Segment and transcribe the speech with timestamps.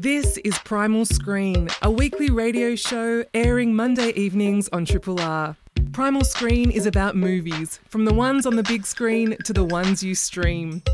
[0.00, 5.56] This is Primal Screen, a weekly radio show airing Monday evenings on Triple R.
[5.90, 10.04] Primal Screen is about movies, from the ones on the big screen to the ones
[10.04, 10.84] you stream.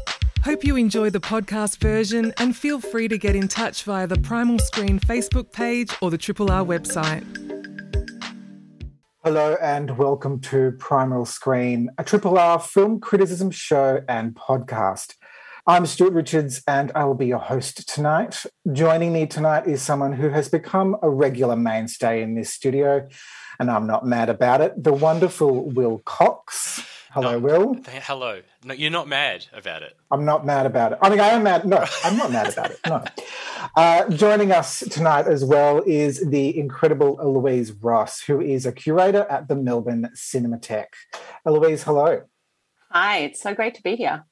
[0.42, 4.18] Hope you enjoy the podcast version and feel free to get in touch via the
[4.18, 7.26] Primal Screen Facebook page or the Triple R website.
[9.22, 15.16] Hello and welcome to Primal Screen, a Triple R film criticism show and podcast.
[15.66, 18.44] I'm Stuart Richards and I will be your host tonight.
[18.70, 23.08] Joining me tonight is someone who has become a regular mainstay in this studio,
[23.58, 24.82] and I'm not mad about it.
[24.82, 26.84] The wonderful Will Cox.
[27.12, 27.74] Hello, No, Will.
[27.76, 28.42] th- Hello.
[28.64, 29.96] No, you're not mad about it.
[30.10, 30.98] I'm not mad about it.
[31.00, 31.64] I mean, I am mad.
[31.64, 32.80] No, I'm not mad about it.
[32.86, 33.02] No.
[33.74, 39.26] Uh, joining us tonight as well is the incredible Eloise Ross, who is a curator
[39.30, 40.92] at the Melbourne Cinematheque.
[41.46, 42.24] Eloise, hello.
[42.90, 44.24] Hi, it's so great to be here.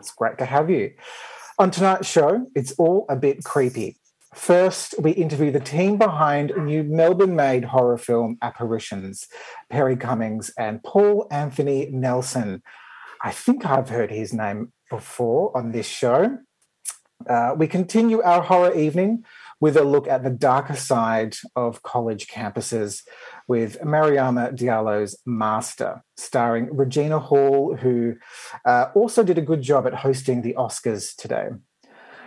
[0.00, 0.92] It's great to have you.
[1.58, 3.96] On tonight's show, it's all a bit creepy.
[4.32, 9.26] First, we interview the team behind new Melbourne made horror film Apparitions,
[9.68, 12.62] Perri Cummings and Paul Anthony Nelson.
[13.24, 16.38] I think I've heard his name before on this show.
[17.28, 19.24] Uh, we continue our horror evening
[19.60, 23.02] with a look at the darker side of college campuses
[23.48, 28.16] with Mariama Diallo's Master, starring Regina Hall, who
[28.64, 31.48] uh, also did a good job at hosting the Oscars today.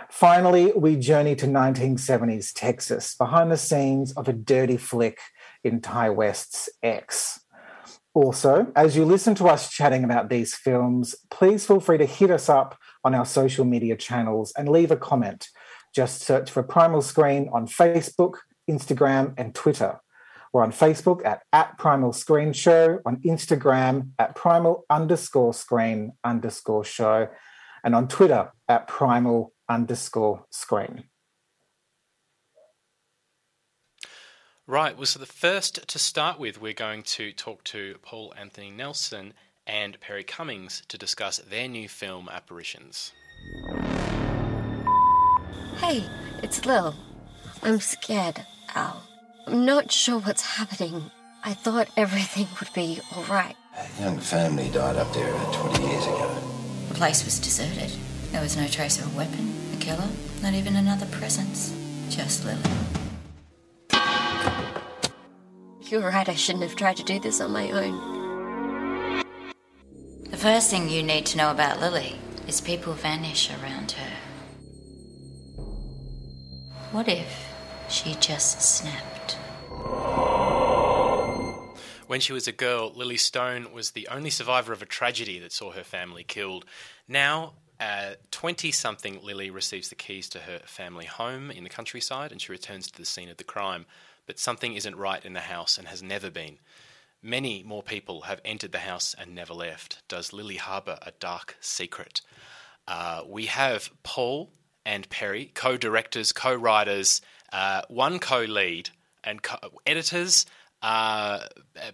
[0.09, 5.19] Finally, we journey to 1970s Texas, behind the scenes of a dirty flick
[5.63, 7.39] in Ti West's X.
[8.13, 12.29] Also, as you listen to us chatting about these films, please feel free to hit
[12.29, 15.47] us up on our social media channels and leave a comment.
[15.95, 20.00] Just search for Primal Screen on Facebook, Instagram, and Twitter.
[20.53, 26.83] We're on Facebook at, at Primal Screen Show, on Instagram at Primal underscore screen underscore
[26.83, 27.29] show,
[27.83, 31.05] and on Twitter at Primal underscore screen.
[34.67, 34.95] Right.
[34.95, 39.33] Well, so the first to start with, we're going to talk to Paul Anthony Nelson
[39.65, 43.11] and Perri Cummings to discuss their new film Apparitions.
[45.77, 46.03] Hey,
[46.43, 46.95] it's Lil.
[47.63, 49.10] I'm scared, Al.
[49.51, 51.11] I'm not sure what's happening.
[51.43, 53.57] I thought everything would be alright.
[53.77, 56.33] A young family died up there about 20 years ago.
[56.87, 57.91] The place was deserted.
[58.31, 60.07] There was no trace of a weapon, a killer,
[60.41, 61.75] not even another presence.
[62.09, 62.61] Just Lily.
[65.81, 69.21] You're right, I shouldn't have tried to do this on my own.
[70.29, 72.15] The first thing you need to know about Lily
[72.47, 74.13] is people vanish around her.
[76.93, 77.49] What if
[77.89, 79.10] she just snapped?
[82.07, 85.53] When she was a girl, Lily Stone was the only survivor of a tragedy that
[85.53, 86.65] saw her family killed.
[87.07, 87.53] Now,
[88.31, 92.51] 20 something Lily receives the keys to her family home in the countryside and she
[92.51, 93.85] returns to the scene of the crime.
[94.27, 96.59] But something isn't right in the house and has never been.
[97.23, 100.01] Many more people have entered the house and never left.
[100.07, 102.21] Does Lily harbour a dark secret?
[102.87, 104.51] Uh, we have Paul
[104.85, 107.21] and Perri, co directors, co writers,
[107.53, 108.89] uh, one co lead,
[109.23, 110.45] and co- editors,
[110.81, 111.39] uh,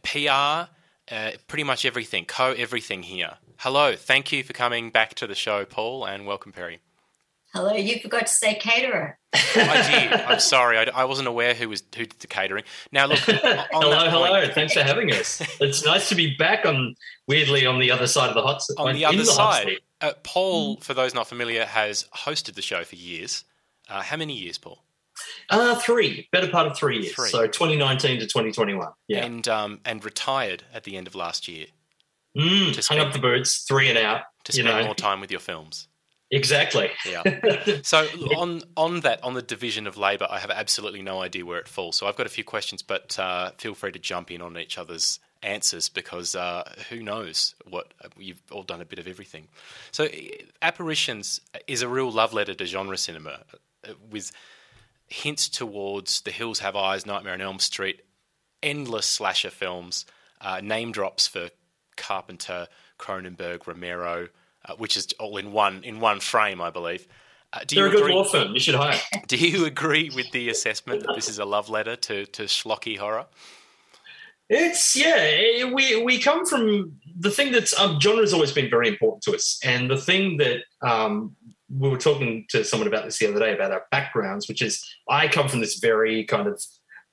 [0.03, 3.35] PR, uh, pretty much everything, co everything here.
[3.57, 6.79] Hello, thank you for coming back to the show, Paul, and welcome, Perri.
[7.53, 9.17] Hello, you forgot to say caterer.
[9.33, 10.13] I did.
[10.21, 10.77] I'm sorry.
[10.77, 12.65] I, I wasn't aware who was who did the catering.
[12.91, 13.27] Now, look.
[13.29, 13.35] on
[13.71, 14.41] hello, that hello.
[14.41, 15.41] point- Thanks for having us.
[15.61, 16.95] It's nice to be back on
[17.27, 18.75] weirdly on the other side of the hot seat.
[18.77, 19.79] on the in other hot side, seat.
[20.01, 23.43] uh, Paul, for those not familiar, has hosted the show for years.
[23.89, 24.83] Uh, how many years, Paul?
[25.49, 27.15] Uh, three, better part of three years.
[27.15, 27.29] Three.
[27.29, 28.87] So 2019 to 2021.
[29.07, 29.25] Yeah.
[29.25, 31.67] And um, and retired at the end of last year
[32.37, 34.21] mm, to hung up the boots, three and out.
[34.45, 35.87] to spend know, more time with your films.
[36.31, 36.91] exactly.
[37.09, 37.23] Yeah.
[37.83, 38.05] So
[38.35, 41.67] on on that on the division of labour, I have absolutely no idea where it
[41.67, 41.95] falls.
[41.95, 44.77] So I've got a few questions, but uh, feel free to jump in on each
[44.77, 49.47] other's answers because uh, who knows what you've all done a bit of everything.
[49.91, 50.09] So uh,
[50.61, 53.41] apparitions is a real love letter to genre cinema
[53.87, 54.31] uh, with
[55.07, 58.01] hints towards The Hills Have Eyes, Nightmare on Elm Street,
[58.61, 60.05] endless slasher films,
[60.41, 61.49] uh, name drops for
[61.95, 62.67] Carpenter,
[62.99, 64.27] Cronenberg, Romero,
[64.65, 67.07] uh, which is all in one in one frame, I believe.
[67.53, 68.13] Uh, do They're you a good agree?
[68.13, 68.53] law firm.
[68.53, 68.99] You should hire.
[69.27, 72.97] Do you agree with the assessment that this is a love letter to, to schlocky
[72.97, 73.25] horror?
[74.49, 75.15] It's yeah.
[75.17, 79.23] eh, We we come from the thing that's um, genre has always been very important
[79.23, 81.35] to us, and the thing that um,
[81.69, 84.85] we were talking to someone about this the other day about our backgrounds, which is
[85.09, 86.61] I come from this very kind of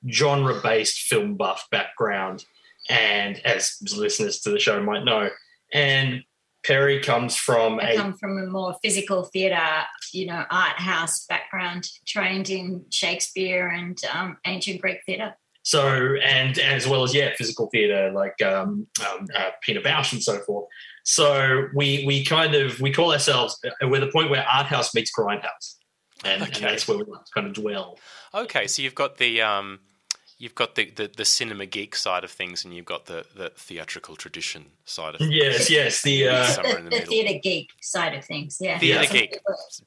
[0.09, 2.45] genre based film buff background,
[2.89, 5.29] and as listeners to the show might know,
[5.73, 6.23] and
[6.65, 11.25] Perri comes from I a come from a more physical theatre, you know, art house
[11.27, 15.35] background, trained in Shakespeare and um, ancient Greek theatre.
[15.63, 20.23] so and as well as yeah, physical theatre like um, um, uh, Pina Bausch and
[20.23, 20.67] so forth.
[21.05, 24.93] So we we kind of we call ourselves uh, we're the point where art house
[24.95, 25.75] meets grindhouse,
[26.23, 27.99] and, and that's where we kind of dwell.
[28.33, 29.79] Okay, so you've got the um,
[30.37, 33.49] you've got the, the, the cinema geek side of things, and you've got the, the
[33.55, 35.31] theatrical tradition side of things.
[35.33, 36.01] Yes, yes.
[36.01, 38.77] The uh, the the the theatre geek side of things, yeah.
[38.79, 39.09] Theatre Yeah.
[39.21, 39.39] geek.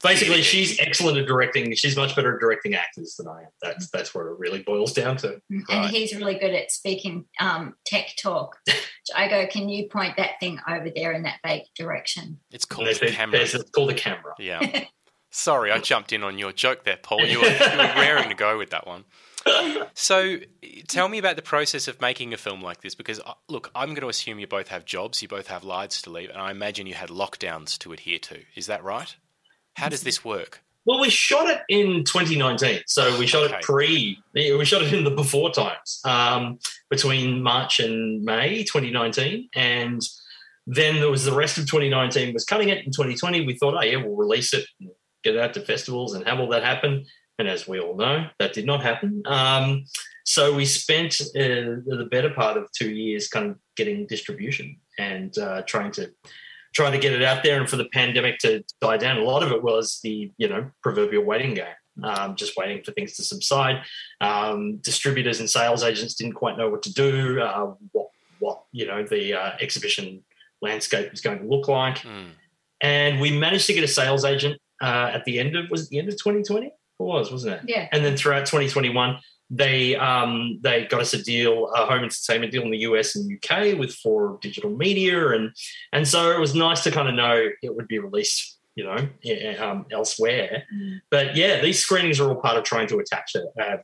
[0.02, 0.86] basically Theatre she's geek.
[0.86, 1.74] excellent at directing.
[1.74, 3.48] She's much better at directing actors than I am.
[3.62, 5.40] That's that's what it really boils down to.
[5.50, 5.90] And Right.
[5.90, 8.56] he's really good at speaking um, tech talk.
[9.14, 12.38] I go, can you point that thing over there in that vague direction?
[12.50, 13.40] It's called There's, the camera.
[13.40, 14.34] it's called a camera.
[14.38, 14.84] Yeah.
[15.30, 17.24] Sorry, I jumped in on your joke there, Paul.
[17.24, 17.58] You were, you were
[17.96, 19.04] raring to go with that one.
[19.94, 20.38] So,
[20.86, 22.94] tell me about the process of making a film like this.
[22.94, 26.00] Because, uh, look, I'm going to assume you both have jobs, you both have lives
[26.02, 28.40] to lead, and I imagine you had lockdowns to adhere to.
[28.54, 29.14] Is that right?
[29.74, 30.62] How does this work?
[30.84, 33.56] Well, we shot it in 2019, so we shot Okay.
[33.56, 34.18] it pre.
[34.34, 36.58] We shot it in the before times, um,
[36.88, 40.00] between March and May 2019, and
[40.66, 43.44] then there was the rest of 2019 was cutting it in 2020.
[43.46, 44.66] We thought, oh yeah, we'll release it,
[45.24, 47.04] get it out to festivals, and have all that happen.
[47.38, 49.22] And as we all know, that did not happen.
[49.26, 49.84] Um,
[50.24, 55.36] so we spent uh, the better part of two years kind of getting distribution and
[55.38, 56.10] uh, trying to
[56.74, 59.16] trying to get it out there and for the pandemic to die down.
[59.16, 62.92] A lot of it was the, you know, proverbial waiting game, um, just waiting for
[62.92, 63.82] things to subside.
[64.20, 68.08] Um, distributors and sales agents didn't quite know what to do, uh, what,
[68.38, 70.22] what, you know, the uh, exhibition
[70.60, 71.98] landscape was going to look like.
[71.98, 72.30] Hmm.
[72.80, 75.90] And we managed to get a sales agent uh, at the end of, was it
[75.90, 76.72] the end of 2020?
[76.98, 77.60] It was, wasn't it?
[77.68, 77.88] Yeah.
[77.92, 79.18] And then throughout 2021,
[79.50, 83.32] they um, they got us a deal, a home entertainment deal in the US and
[83.32, 85.52] UK with for digital media, and
[85.92, 89.08] and so it was nice to kind of know it would be released, you know,
[89.22, 90.64] yeah, um, elsewhere.
[90.74, 91.00] Mm.
[91.10, 93.78] But yeah, these screenings are all part of trying to attach a, a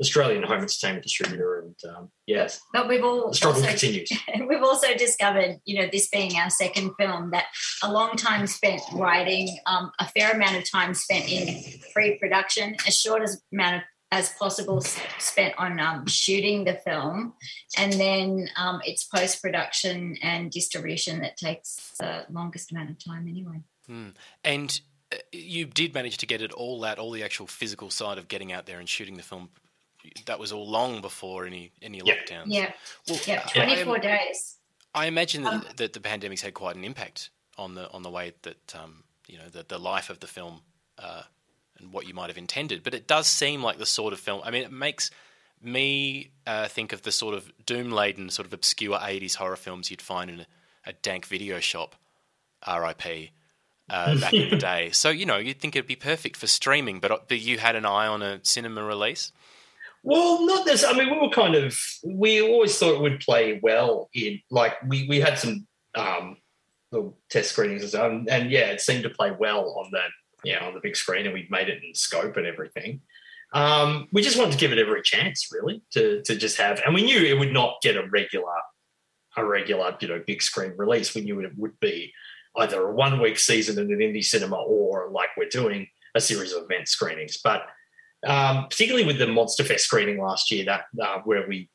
[0.00, 4.10] Australian home entertainment distributor, and um, yes, But we've all the struggle also, continues.
[4.48, 7.46] we've also discovered, you know, this being our second film, that
[7.82, 11.62] a long time spent writing, um, a fair amount of time spent in
[11.92, 13.82] pre-production, a short as amount of
[14.12, 14.80] as possible
[15.18, 17.32] spent on um, shooting the film,
[17.78, 23.62] and then um, it's post-production and distribution that takes the longest amount of time anyway.
[23.86, 24.08] Hmm.
[24.42, 24.80] And
[25.12, 28.26] uh, you did manage to get it all that, all the actual physical side of
[28.26, 29.50] getting out there and shooting the film.
[30.26, 32.14] That was all long before any any Yeah.
[32.14, 32.44] lockdowns.
[32.46, 32.72] Yeah,
[33.08, 34.56] Well, yeah, twenty-four days.
[34.94, 38.10] I imagine that, Um, that the pandemic's had quite an impact on the on the
[38.10, 40.62] way that um, you know the, the life of the film
[40.98, 41.22] uh,
[41.78, 42.82] and what you might have intended.
[42.82, 44.40] But it does seem like the sort of film.
[44.44, 45.10] I mean, it makes
[45.62, 49.90] me uh, think of the sort of doom laden, sort of obscure '80s horror films
[49.90, 50.46] you'd find in a,
[50.86, 51.94] a dank video shop.
[52.66, 53.30] R.I.P.
[53.88, 54.90] Uh, back in the day.
[54.90, 57.74] So you know, you'd think it'd be perfect for streaming, but, uh, but you had
[57.76, 59.32] an eye on a cinema release.
[60.02, 60.84] Well, not this.
[60.84, 64.74] I mean, we were kind of we always thought it would play well in like
[64.86, 66.36] we we had some um
[66.90, 70.02] little test screenings and stuff, and, and yeah, it seemed to play well on the
[70.44, 73.00] yeah on the big screen, and we made it in scope and everything.
[73.52, 76.94] Um, we just wanted to give it every chance, really, to to just have, and
[76.94, 78.54] we knew it would not get a regular
[79.36, 81.14] a regular you know big screen release.
[81.14, 82.12] We knew it would be
[82.56, 86.52] either a one week season in an indie cinema or like we're doing a series
[86.52, 87.66] of event screenings, but
[88.26, 91.68] um, particularly with the Monster Fest screening last year, that uh, where we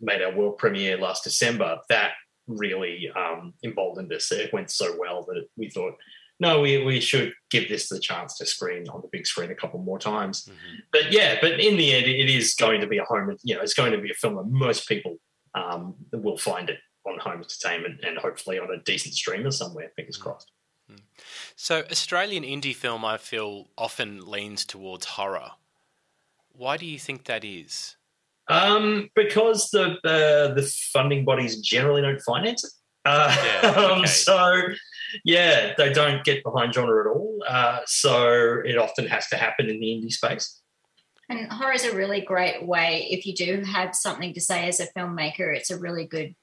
[0.00, 2.12] made our world premiere last December, that
[2.46, 4.32] really um, emboldened us.
[4.32, 5.94] It went so well that we thought,
[6.40, 9.54] no, we, we should give this the chance to screen on the big screen a
[9.54, 10.48] couple more times.
[10.90, 13.36] But yeah, but in the end, it is going to be a home.
[13.44, 15.18] You know, it's going to be a film that most people
[15.54, 19.92] um, will find it on home entertainment and hopefully on a decent streamer somewhere.
[19.94, 20.50] Fingers crossed.
[21.56, 25.52] So Australian indie film, I feel, often leans towards horror.
[26.54, 27.96] Why do you think that is?
[28.48, 32.70] Um, because the uh, the funding bodies generally don't finance it.
[33.04, 34.62] Uh, Yeah, um, so
[35.24, 37.38] yeah, they don't get behind genre at all.
[37.46, 40.60] Uh, so it often has to happen in the indie space.
[41.28, 44.80] And horror is a really great way, if you do have something to say as
[44.80, 46.34] a filmmaker, it's a really good,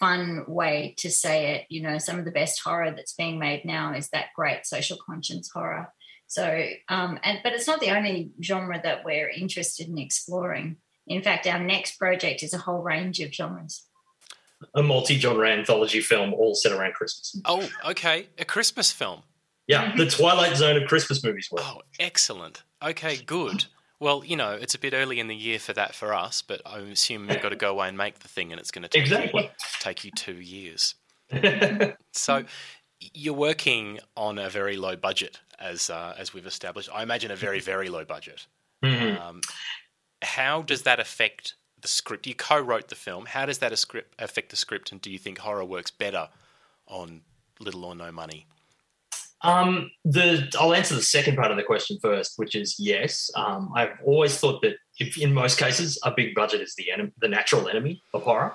[0.00, 1.66] fun way to say it.
[1.68, 4.96] You know, some of the best horror that's being made now is that great social
[5.04, 5.92] conscience horror.
[6.32, 10.78] So, um, and but it's not the only genre that we're interested in exploring.
[11.06, 13.84] In fact, our next project is a whole range of genres.
[14.74, 17.38] A multi-genre anthology film all set around Christmas.
[17.44, 19.24] Oh, okay, a Christmas film.
[19.66, 21.50] Yeah, the Twilight Zone of Christmas movies.
[21.52, 21.60] Were.
[21.60, 22.62] Oh, excellent.
[22.82, 23.66] Okay, good.
[24.00, 26.62] Well, you know, it's a bit early in the year for that for us, but
[26.64, 28.88] I assume you've got to go away and make the thing, and it's going to
[28.88, 29.42] take Exactly.
[29.42, 29.48] you,
[29.80, 30.94] take you two years.
[32.14, 32.44] So,
[33.14, 36.88] you're working on a very low budget, as uh, as we've established.
[36.92, 38.46] I imagine a very very low budget.
[38.84, 39.20] Mhm.
[39.20, 39.40] Um,
[40.22, 42.26] how does that affect the script?
[42.26, 43.26] You co-wrote the film.
[43.26, 44.92] How does that a script affect the script?
[44.92, 46.28] And do you think horror works better
[46.86, 47.22] on
[47.60, 48.46] little or no money?
[49.42, 53.30] Um, the I'll answer the second part of the question first, which is yes.
[53.34, 57.12] Um, I've always thought that if in most cases a big budget is the enemy,
[57.20, 58.54] the natural enemy of horror.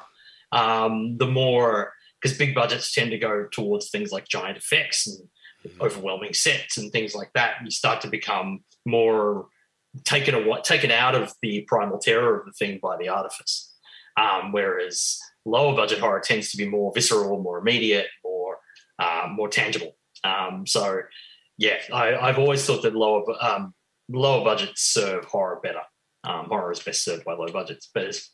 [0.53, 5.27] Um, the more because big budgets tend to go towards things like giant effects and
[5.81, 7.55] overwhelming sets and things like that.
[7.63, 9.47] You start to become more
[10.03, 13.73] taken away, taken out of the primal terror of the thing by the artifice.
[14.17, 18.57] Um, whereas lower budget horror tends to be more visceral, more immediate, more
[18.99, 19.95] uh, more tangible.
[20.23, 21.01] Um, so,
[21.57, 23.73] yeah, I, I've always thought that lower um,
[24.09, 25.81] lower budgets serve horror better.
[26.23, 27.89] Um, horror is best served by low budgets.
[27.93, 28.29] But as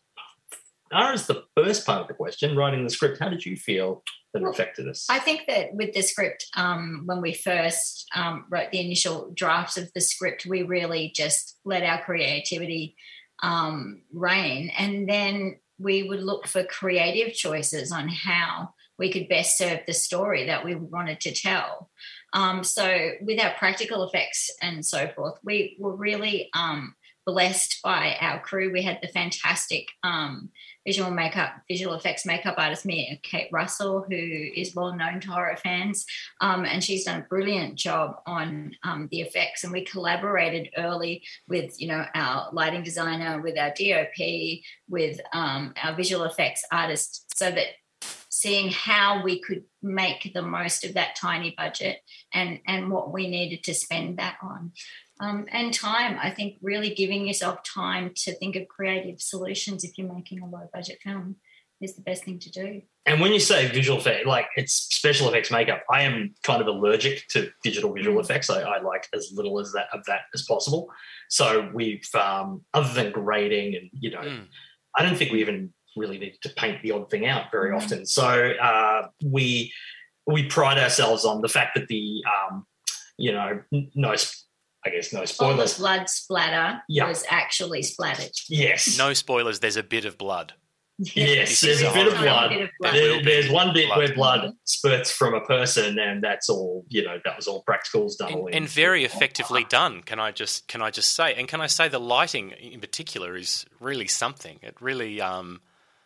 [1.01, 4.41] as the first part of the question, writing the script, how did you feel that
[4.41, 5.07] Well, affected us?
[5.09, 9.77] I think that with the script, um, when we first um, wrote the initial drafts
[9.77, 12.95] of the script, we really just let our creativity
[13.41, 14.71] um, reign.
[14.77, 19.93] And then we would look for creative choices on how we could best serve the
[19.93, 21.89] story that we wanted to tell.
[22.33, 28.17] Um, so, with our practical effects and so forth, we were really um, blessed by
[28.19, 28.71] our crew.
[28.71, 30.49] We had the fantastic um,
[30.85, 35.57] visual makeup, visual effects makeup artist Mia Kate Russell, who is well known to horror
[35.57, 36.05] fans,
[36.41, 39.63] um, and she's done a brilliant job on um, the effects.
[39.63, 45.73] And we collaborated early with, you know, our lighting designer, with our DOP, with um,
[45.81, 47.67] our visual effects artist, so that
[48.29, 51.99] seeing how we could make the most of that tiny budget
[52.33, 54.71] and and what we needed to spend that on
[55.19, 59.97] um, and time i think really giving yourself time to think of creative solutions if
[59.97, 61.35] you're making a low budget film
[61.81, 65.27] is the best thing to do And when you say visual effect, like it's special
[65.27, 68.49] effects makeup, I am kind of allergic to digital visual effects.
[68.49, 70.87] I, I like as little as that of that as possible.
[71.29, 74.45] So we've, um, other than grading and you know, Mm.
[74.97, 78.05] I don't think we even really needed to paint the odd thing out very often.
[78.05, 78.27] So
[78.69, 79.73] uh, we
[80.25, 82.65] we pride ourselves on the fact that the um,
[83.17, 84.45] you know n- no, s-
[84.85, 85.77] I guess no all the spoilers.
[85.77, 87.07] blood splatter Yeah.
[87.07, 89.59] was actually splattered Yes, No spoilers.
[89.59, 90.53] There's a bit of blood.
[90.99, 92.49] Yes, This there's a a bit of horror blood.
[92.49, 92.93] Bit of blood.
[92.93, 93.97] There will There, be there's one bit blood.
[93.97, 96.85] where blood spurts from a person, and that's all.
[96.89, 98.31] You know, that was all practicals done.
[98.31, 100.03] and, in- and very effectively done.
[100.03, 101.33] Can I just can I just say?
[101.33, 104.59] And can I say the lighting in particular is really something.
[104.61, 105.61] It really, um,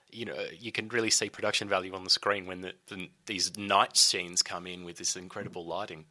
[0.10, 3.58] you know, you can really see production value on the screen when the, the, these
[3.58, 6.06] night scenes come in with this incredible lighting.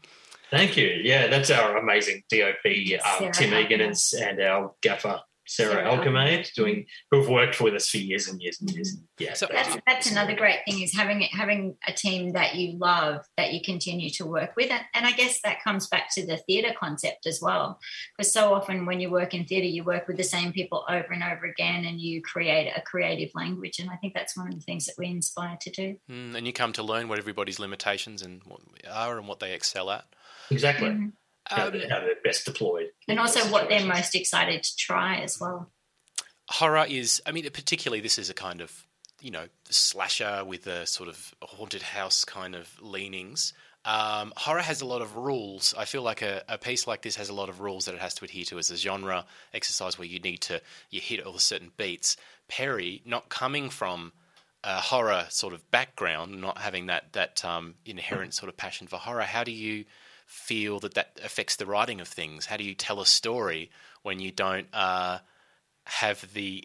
[0.50, 1.00] Thank you.
[1.02, 2.64] Yeah, that's our amazing DOP,
[3.04, 7.88] um, Tim Egan, and, and our gaffer, Sarah, Sarah Alchemaid, doing who've worked with us
[7.88, 8.96] for years and years and years.
[9.18, 13.24] Yeah, So- that's that's another great thing is having having a team that you love
[13.36, 14.70] that you continue to work with.
[14.70, 17.78] And, and i guess that comes back to the theatre concept as well.
[18.16, 21.12] Because so often when you work in theatre you work with the same people over
[21.12, 23.78] and over again and you create a creative language.
[23.78, 25.96] And i think that's one of the things that we inspire to do.
[26.10, 28.60] Mm, and you come to learn what everybody's limitations and what
[28.90, 30.06] are and what they excel at.
[30.50, 30.88] Exactly.
[30.90, 31.12] Mhm.
[31.48, 32.90] How, Um, they're, how they're best deployed.
[33.08, 35.70] and also what they're most excited to try as well
[36.48, 38.84] horror is i mean particularly this is a kind of
[39.20, 43.52] you know slasher with a sort of haunted house kind of leanings
[43.84, 47.16] um, horror has a lot of rules i feel like a, a piece like this
[47.16, 49.24] has a lot of rules that it has to adhere to as a genre
[49.54, 50.60] exercise where you need to
[50.90, 52.16] you hit all the certain beats
[52.48, 54.12] perri not coming from
[54.64, 58.96] a horror sort of background not having that that um, inherent sort of passion for
[58.96, 59.84] horror how do you
[60.36, 63.70] feel that that affects the writing of things how do you tell a story
[64.02, 65.18] when you don't uh,
[65.84, 66.62] have the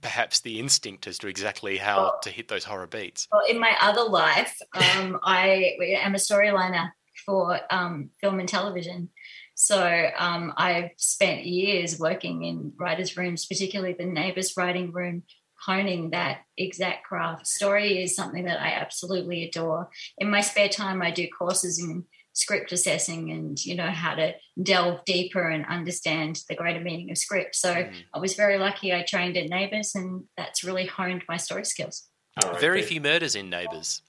[0.00, 3.28] perhaps the instinct as to exactly how to hit those horror beats.
[3.30, 6.90] Well, in my other life, um, I am a storyliner
[7.26, 9.10] for um, film and television.
[9.54, 15.22] So um, I've spent years working in writers' rooms, particularly the neighbours' writing room,
[15.64, 17.46] honing that exact craft.
[17.46, 19.90] Story is something that I absolutely adore.
[20.18, 24.34] In my spare time, I do courses in script assessing and you know how to
[24.62, 27.54] delve deeper and understand the greater meaning of script.
[27.56, 27.94] So Mm.
[28.12, 28.92] I was very lucky.
[28.92, 32.08] I trained at Neighbours, and that's really honed my story skills.
[32.42, 32.88] All right, Very good.
[32.88, 34.02] few murders in Neighbours.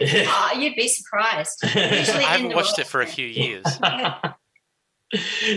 [0.00, 1.58] Oh, you'd be surprised.
[1.64, 1.68] I
[2.22, 3.64] haven't watched role- it for a few years.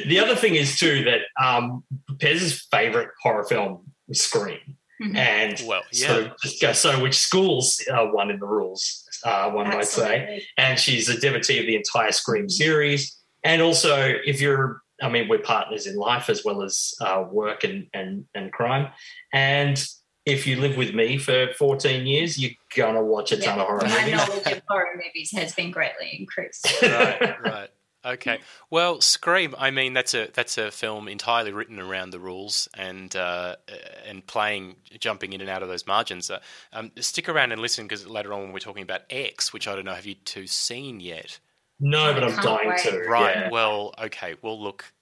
[0.08, 1.84] the other thing is too that um,
[2.20, 5.16] Pez's favorite horror film was Scream, Mhm.
[5.18, 6.34] and Well, so yeah.
[6.44, 10.80] just go, so which schools uh, one in the rules, uh, one might say, and
[10.80, 15.40] she's a devotee of the entire Scream series, and also if you're, I mean, we're
[15.40, 18.90] partners in life as well as uh, work and and and crime,
[19.34, 19.84] and
[20.26, 23.82] if you live with me for 14 years, you're gonna watch a ton of horror
[23.82, 23.98] movies.
[24.02, 26.68] my knowledge of horror movies has been greatly increased.
[26.82, 27.70] right, right.
[28.04, 28.40] Okay.
[28.70, 29.54] Well, Scream.
[29.58, 33.58] I mean, that's a that's a film entirely written around the rules and uh,
[34.06, 36.32] and playing, jumping in and out of those margins.
[36.32, 36.40] Uh,
[36.74, 39.76] um, stick around and listen because later on when we're talking about X, which I
[39.76, 41.40] don't know, have you two seen yet?
[41.80, 42.80] No, but I I'm dying wait.
[42.80, 43.04] to.
[43.08, 43.36] Right.
[43.36, 43.50] yeah.
[43.52, 44.36] Well, okay.
[44.42, 44.94] Well, look.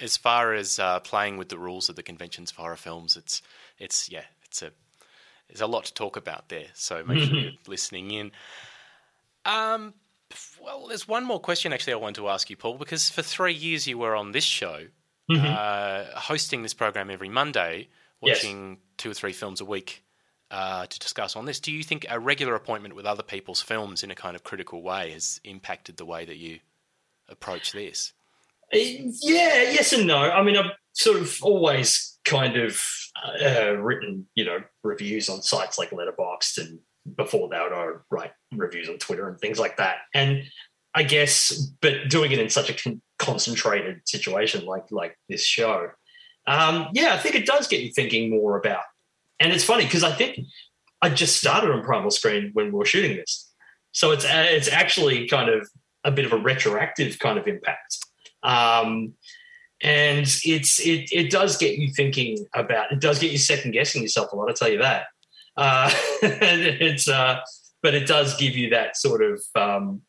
[0.00, 3.42] As far as uh, playing with the rules of the conventions for horror films, it's
[3.80, 4.70] it's yeah, it's a
[5.48, 6.66] there's a lot to talk about there.
[6.74, 8.30] So make sure you're listening in.
[9.44, 9.94] Um,
[10.62, 13.54] well, there's one more question actually I want to ask you, Paul, because for three
[13.54, 14.86] years you were on this show,
[15.30, 17.88] uh, hosting this program every Monday,
[18.22, 18.38] Yes.
[18.42, 20.02] watching two or three films a week
[20.50, 21.60] uh, to discuss on this.
[21.60, 24.82] Do you think a regular appointment with other people's films in a kind of critical
[24.82, 26.58] way has impacted the way that you
[27.28, 28.12] approach this?
[28.72, 30.18] Uh, Yeah, yes and no.
[30.18, 32.82] I mean, I've sort of always kind of
[33.40, 36.80] uh, written, you know, reviews on sites like Letterboxd, and
[37.16, 39.96] before that, I would write reviews on Twitter and things like that.
[40.14, 40.44] And
[40.94, 45.90] I guess, but doing it in such a con- concentrated situation like like this show,
[46.46, 48.84] um, yeah, I think it does get you thinking more about.
[49.40, 50.40] And it's funny because I think
[51.02, 53.52] I just started on Primal Screen when we were shooting this,
[53.92, 55.68] so it's uh, it's actually kind of
[56.04, 57.98] a bit of a retroactive kind of impact.
[58.42, 59.14] Um,
[59.82, 64.02] and it's it it does get you thinking about it does get you second guessing
[64.02, 64.50] yourself a lot.
[64.50, 65.06] I tell you that.
[65.58, 65.90] Uh,
[66.22, 67.40] it's uh,
[67.82, 70.02] but it does give you that sort of um,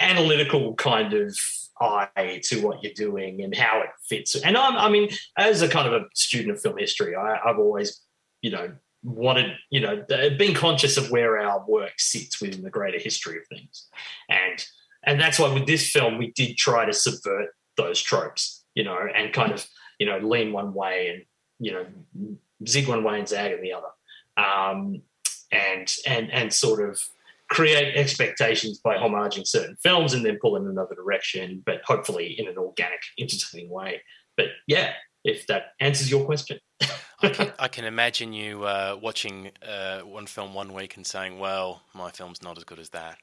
[0.00, 1.36] analytical kind of
[1.80, 4.34] eye to what you're doing and how it fits.
[4.34, 7.58] And I'm, I mean, as a kind of a student of film history, I, I've
[7.58, 8.00] always,
[8.42, 8.72] you know,
[9.04, 10.04] wanted, you know,
[10.36, 13.86] being conscious of where our work sits within the greater history of things,
[14.28, 14.66] and
[15.04, 18.98] and that's why with this film we did try to subvert those tropes, you know,
[19.14, 19.64] and kind of,
[20.00, 21.24] you know, lean one way and
[21.60, 21.86] you know
[22.66, 23.86] zig one way and zag in the other,
[24.38, 25.02] um,
[25.52, 27.00] and and and sort of
[27.48, 32.46] create expectations by homaging certain films and then pull in another direction, but hopefully in
[32.46, 34.02] an organic, entertaining way.
[34.36, 34.92] But yeah,
[35.24, 36.58] if that answers your question.
[37.20, 41.40] I can, I can imagine you uh, watching uh, one film one week and saying,
[41.40, 43.18] "Well, my film's not as good as that,"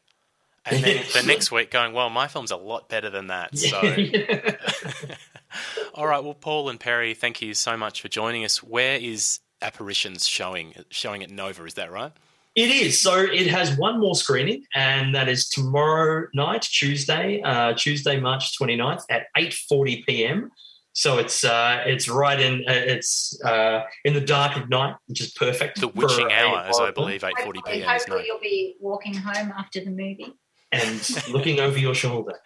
[0.66, 3.52] and then the next week going, "Well, my film's a lot better than that."
[5.56, 6.22] So, all right.
[6.22, 8.62] Well, Paul and Perri, thank you so much for joining us.
[8.62, 10.74] Where is Apparitions showing?
[10.90, 12.12] Showing at Nova, is that right?
[12.56, 13.00] It is.
[13.02, 18.58] So it has one more screening, and that is tomorrow night, Tuesday, uh, Tuesday, March
[18.58, 20.52] 29th at 8.40 p.m.
[20.94, 25.20] So it's uh, it's right in uh, it's uh, in the dark of night, which
[25.20, 25.82] is perfect.
[25.82, 27.96] The witching hour, as I believe, eight forty Hopefully, p.m.
[27.96, 28.26] is hopefully known.
[28.28, 30.34] you'll be walking home after the movie.
[30.72, 32.40] And looking over your shoulder.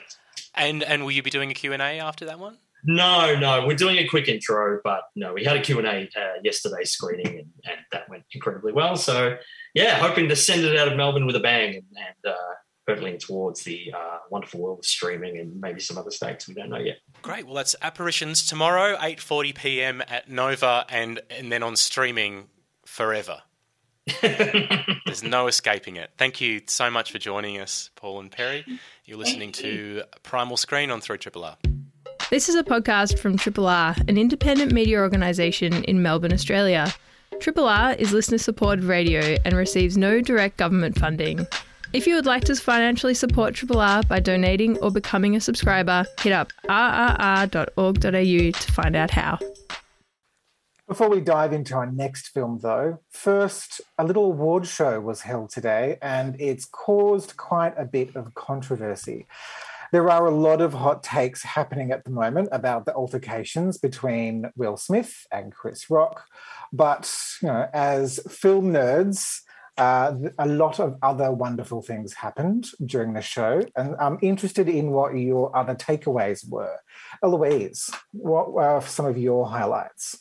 [0.55, 2.59] And and will you be doing a Q and A after that one?
[2.85, 6.85] No, no, we're doing a quick intro, but no, we had a Q&A uh, yesterday
[6.85, 8.97] screening and, and that went incredibly well.
[8.97, 9.37] So,
[9.75, 12.55] yeah, hoping to send it out of Melbourne with a bang and, and uh,
[12.89, 16.71] hurtling towards the uh, wonderful world of streaming and maybe some other states we don't
[16.71, 16.97] know yet.
[17.23, 17.45] Great.
[17.45, 20.03] Well, that's Apparitions tomorrow, eight forty p.m.
[20.09, 22.49] at Nova, and and then on streaming
[22.87, 23.43] forever.
[24.23, 26.11] There's no escaping it.
[26.17, 28.65] Thank you so much for joining us, Paul and Perri.
[29.05, 31.59] You're listening to Primal Screen on Three Triple R.
[32.31, 36.93] This is a podcast from Triple R, an independent media organisation in Melbourne, Australia.
[37.41, 41.47] Triple R is listener supported radio and receives no direct government funding.
[41.95, 46.05] If you would like to financially support Triple R by donating or becoming a subscriber,
[46.21, 49.39] hit up rrr.org.au to find out how.
[50.87, 55.49] Before we dive into our next film, though, first, a little award show was held
[55.49, 59.27] today and it's caused quite a bit of controversy.
[59.93, 64.51] There are a lot of hot takes happening at the moment about the altercations between
[64.55, 66.25] Will Smith and Chris Rock.
[66.73, 67.11] But,
[67.43, 69.41] you know, as film nerds,
[69.79, 74.91] uh, a lot of other wonderful things happened during the show, and I'm interested in
[74.91, 76.77] what your other takeaways were.
[77.23, 80.19] Eloise, what were some of your highlights?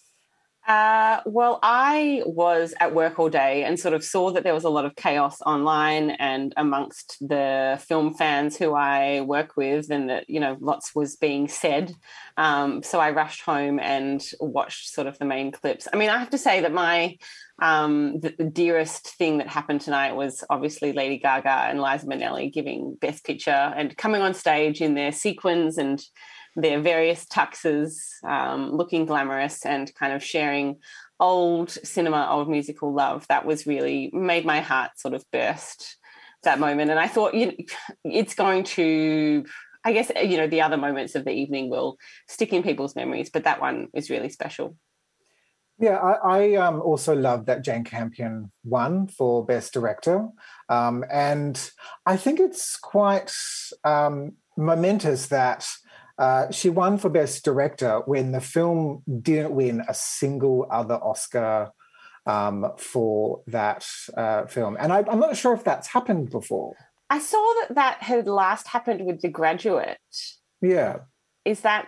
[0.68, 4.66] Uh, well, I was at work all day and sort of saw that there was
[4.66, 10.10] a lot of chaos online and amongst the film fans who I work with, and
[10.10, 11.94] that, you know, lots was being said.
[12.36, 15.88] Um, so I rushed home and watched sort of the main clips.
[15.92, 17.18] I mean, I have to say that my
[17.60, 22.52] um, the, the dearest thing that happened tonight was obviously Lady Gaga and Liza Minnelli
[22.54, 26.04] giving Best Picture and coming on stage in their sequins and
[26.58, 30.78] their various tuxes, um, looking glamorous and kind of sharing
[31.20, 33.28] old cinema, old musical love.
[33.30, 35.98] That was really made my heart sort of burst
[36.44, 36.90] that moment.
[36.90, 37.54] And I thought, you know,
[38.04, 39.46] it's going to,
[39.86, 43.30] I guess, you know, the other moments of the evening will stick in people's memories,
[43.30, 44.76] but that one is really special.
[45.80, 50.28] Yeah, I, I um, also love that Jane Campion won for Best Director.
[50.70, 51.70] Um, and
[52.04, 53.32] I think it's quite
[53.84, 55.68] um, momentous that
[56.18, 61.72] uh, she won for Best Director when the film didn't win a single other Oscar
[62.26, 64.78] um, for that uh, film.
[64.80, 66.76] And I, I'm not sure if that's happened before.
[67.10, 69.98] I saw that that had last happened with The Graduate.
[70.62, 71.00] Yeah.
[71.46, 71.88] Is that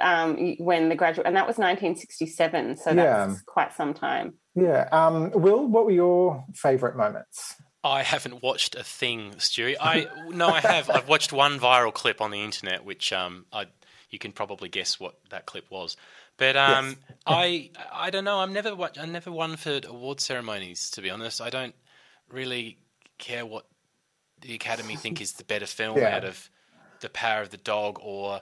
[0.00, 3.34] um, when The Graduate, and that was 1967, so that's Yeah.
[3.46, 4.34] quite some time.
[4.54, 4.88] Yeah.
[4.92, 7.54] Um, Will, what were your favourite moments?
[7.84, 9.76] I haven't watched a thing, Stewie.
[9.80, 10.90] I no, I have.
[10.90, 13.66] I've watched one viral clip on the internet, which um, I
[14.10, 15.96] you can probably guess what that clip was.
[16.36, 18.38] But um, I I don't know.
[18.40, 20.90] I'm never wa- I never one for award ceremonies.
[20.92, 21.74] To be honest, I don't
[22.30, 22.78] really
[23.18, 23.66] care what
[24.40, 26.16] the Academy think is the better film Yeah.
[26.16, 26.50] out of
[27.00, 28.40] The Power of the Dog or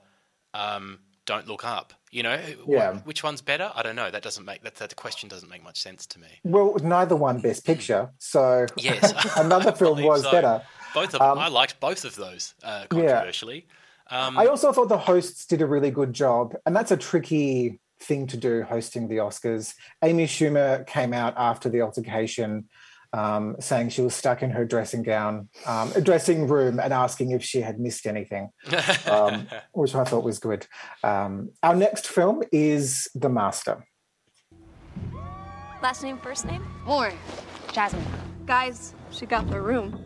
[0.54, 1.92] um, Don't Look Up.
[2.10, 2.94] You know, Yeah.
[3.04, 3.70] which one's better?
[3.74, 4.10] I don't know.
[4.10, 6.28] That doesn't make that that question doesn't make much sense to me.
[6.44, 10.30] Well, neither one Best Picture, so Yes, another film was so.
[10.30, 10.62] better.
[10.94, 11.38] Both of Um, them.
[11.44, 12.86] I liked both of those uh, Yeah.
[12.88, 13.66] controversially.
[14.08, 17.80] Um, I also thought the hosts did a really good job, and that's a tricky
[17.98, 19.74] thing to do hosting the Oscars.
[20.02, 22.68] Amy Schumer came out after the altercation
[23.16, 27.42] um, saying she was stuck in her dressing gown, um, dressing room, and asking if
[27.42, 28.50] she had missed anything,
[29.10, 30.66] um, which I thought was good.
[31.02, 33.86] Um, our next film is The Master.
[35.82, 36.64] Last name, first name?
[36.86, 37.16] Warren.
[37.72, 38.04] Jasmine.
[38.44, 40.04] Guys, she got the room.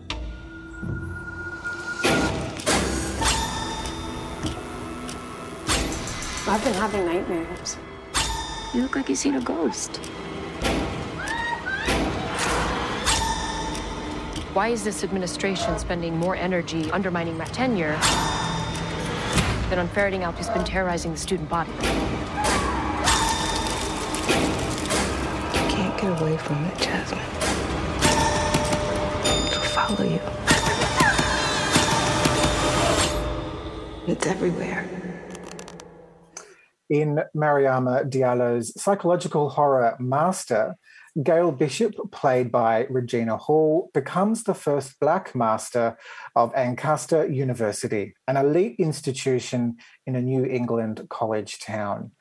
[6.47, 7.77] I've been having nightmares.
[8.75, 10.01] You look like you've seen a ghost.
[14.53, 17.97] Why is this administration spending more energy undermining my tenure
[19.71, 21.71] than on ferreting out who's been terrorizing the student body?
[21.71, 21.77] You
[25.71, 27.21] can't get away from it, Jasmine.
[29.47, 30.21] It'll follow you.
[34.09, 34.85] It's everywhere.
[36.89, 40.75] In Mariama Diallo's psychological horror Master,
[41.23, 45.99] Gail Bishop, played by Regina Hall, becomes the first Black Master
[46.37, 52.13] of Ancaster University, an elite institution in a New England college town.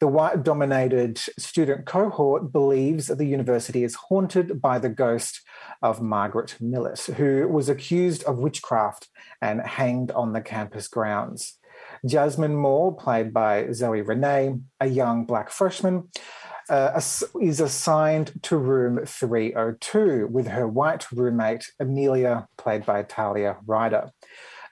[0.00, 5.40] The white dominated student cohort believes that the university is haunted by the ghost
[5.80, 9.08] of Margaret Millet, who was accused of witchcraft
[9.40, 11.58] and hanged on the campus grounds.
[12.06, 16.08] Jasmine Moore, played by Zoe Renee, a young black freshman,
[16.72, 16.98] uh,
[17.38, 24.10] is assigned to room 302 with her white roommate, Amelia, played by Talia Ryder.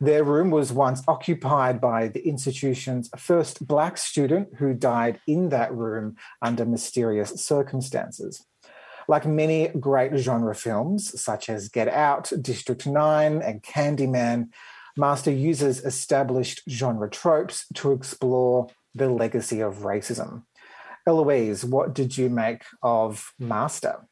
[0.00, 5.74] Their room was once occupied by the institution's first black student who died in that
[5.74, 8.46] room under mysterious circumstances.
[9.06, 14.48] Like many great genre films, such as Get Out, District 9, and Candyman,
[14.96, 20.44] Master uses established genre tropes to explore the legacy of racism.
[21.06, 24.06] Eloise, what did you make of Master?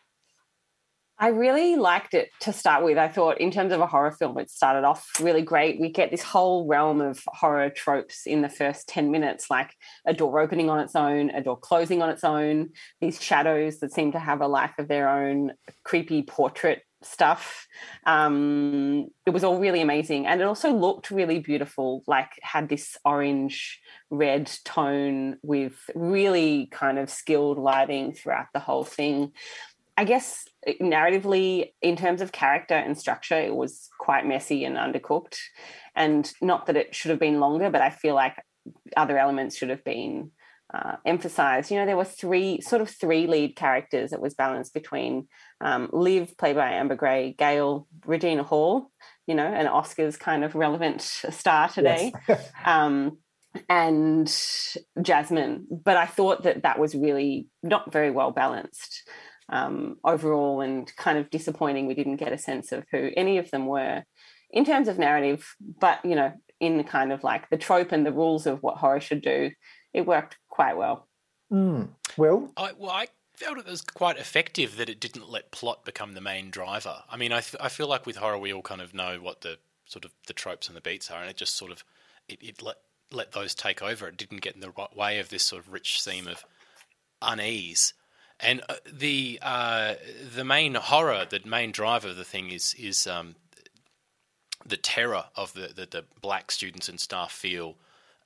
[1.20, 2.96] I really liked it to start with.
[2.96, 5.80] I thought, in terms of a horror film, it started off really great.
[5.80, 9.74] We get this whole realm of horror tropes in the first 10 minutes, like
[10.06, 12.70] a door opening on its own, a door closing on its own,
[13.00, 17.66] these shadows that seem to have a life of their own, creepy portrait stuff.
[18.06, 20.26] Um, it was all really amazing.
[20.26, 23.80] And it also looked really beautiful, like had this orange
[24.10, 29.32] red tone with really kind of skilled lighting throughout the whole thing.
[29.96, 34.76] I guess uh, narratively, in terms of character and structure, it was quite messy and
[34.76, 35.38] undercooked.
[35.94, 38.36] And not that it should have been longer, but I feel like
[38.96, 40.30] other elements should have been
[40.72, 41.70] uh, emphasized.
[41.70, 44.12] You know, there were three sort of three lead characters.
[44.12, 45.28] It was balanced between
[45.60, 48.90] um, Liv, played by Amber Gray, Gail, Regina Hall,
[49.26, 52.12] you know, an Oscars kind of relevant star today.
[52.64, 53.18] um,
[53.68, 54.28] and
[55.00, 59.08] Jasmine, but I thought that that was really not very well balanced
[59.48, 61.86] um, overall and kind of disappointing.
[61.86, 64.04] We didn't get a sense of who any of them were
[64.50, 68.04] in terms of narrative, but you know, in the kind of like the trope and
[68.04, 69.50] the rules of what horror should do,
[69.92, 71.06] it worked quite well.
[71.52, 71.88] Mm.
[72.16, 72.50] Will?
[72.56, 76.20] I, well, I felt it was quite effective that it didn't let plot become the
[76.20, 77.02] main driver.
[77.10, 79.42] I mean, I, f- I feel like with horror, we all kind of know what
[79.42, 81.84] the sort of the tropes and the beats are, and it just sort of
[82.28, 82.76] it, it let
[83.10, 84.08] let those take over.
[84.08, 86.44] It didn't get in the right way of this sort of rich theme of
[87.22, 87.94] unease.
[88.40, 89.94] And uh, the uh,
[90.34, 93.34] the main horror, the main driver of the thing is is um,
[94.64, 97.76] the terror of the, the, the black students and staff feel,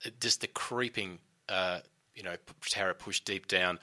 [0.04, 1.80] uh, just the creeping uh,
[2.14, 3.78] you know, Tara pushed deep down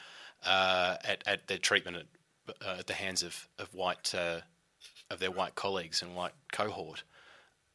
[0.45, 4.41] uh, at at their treatment at, uh, at the hands of of white uh,
[5.10, 7.04] of their white colleagues and white cohort,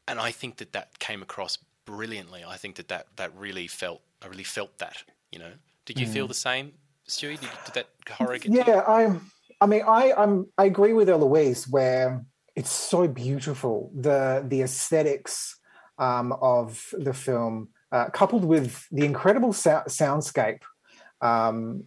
[0.07, 2.45] and I think that that came across brilliantly.
[2.47, 5.05] I think that that, that really felt I really felt that.
[5.31, 5.53] You know,
[5.85, 6.13] did you mm.
[6.13, 6.73] feel the same,
[7.09, 7.41] Stewie?
[7.41, 8.53] Did, did that horror get?
[8.53, 9.17] Yeah, I.
[9.61, 12.25] I mean, I I'm I agree with Eloise where
[12.57, 15.59] it's so beautiful the the aesthetics
[15.99, 20.63] um, of the film, uh, coupled with the incredible so- soundscape,
[21.21, 21.85] um,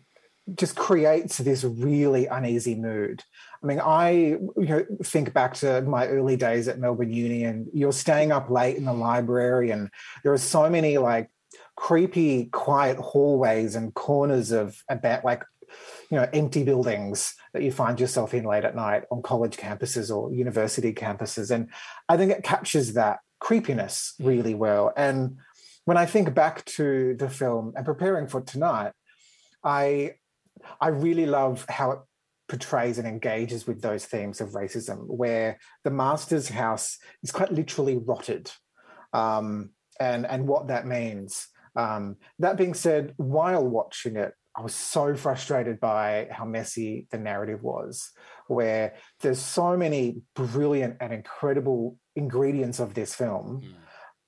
[0.55, 3.25] just creates this really uneasy mood.
[3.61, 7.67] I mean, I you know, think back to my early days at Melbourne Uni, and
[7.73, 9.89] you're staying up late in the library, and
[10.23, 11.29] there are so many like
[11.75, 15.43] creepy, quiet hallways and corners of about like
[16.09, 20.15] you know empty buildings that you find yourself in late at night on college campuses
[20.15, 21.67] or university campuses, and
[22.07, 24.93] I think it captures that creepiness really well.
[24.95, 25.37] And
[25.87, 28.91] when I think back to the film and preparing for tonight,
[29.63, 30.15] I
[30.81, 31.99] I really love how it
[32.49, 37.97] portrays and engages with those themes of racism, where the master's house is quite literally
[37.97, 38.51] rotted,
[39.13, 41.47] um, and and what that means.
[41.77, 47.17] Um, that being said, while watching it, I was so frustrated by how messy the
[47.17, 48.11] narrative was,
[48.47, 53.73] where there's so many brilliant and incredible ingredients of this film, mm.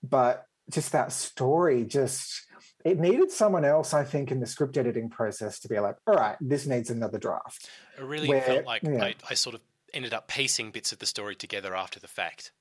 [0.01, 2.45] but just that story just
[2.85, 6.15] it needed someone else, I think, in the script editing process to be like, all
[6.15, 7.69] right, this needs another draft.
[7.97, 9.03] It really Where, felt like yeah.
[9.03, 9.61] I, I, sort of
[9.93, 12.51] ended up piecing bits of the story together after the fact.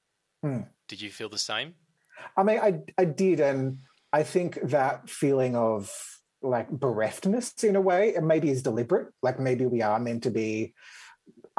[0.42, 0.62] Hmm.
[0.88, 1.74] Did you feel the same?
[2.36, 3.78] I mean, I I did, and
[4.12, 5.92] I think that feeling of
[6.42, 9.12] like bereftness in a way, and maybe is deliberate.
[9.22, 10.74] Like maybe we are meant to be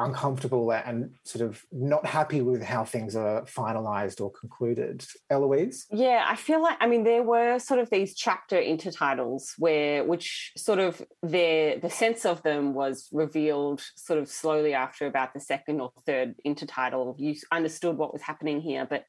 [0.04, 5.04] uncomfortable and sort of not happy with how things are finalized or concluded.
[5.30, 5.86] Eloise?
[5.92, 10.52] Yeah, I feel like I mean there were sort of these chapter intertitles where which
[10.56, 15.40] sort of the the sense of them was revealed sort of slowly after about the
[15.40, 17.14] second or third intertitle.
[17.18, 19.04] You understood what was happening here, but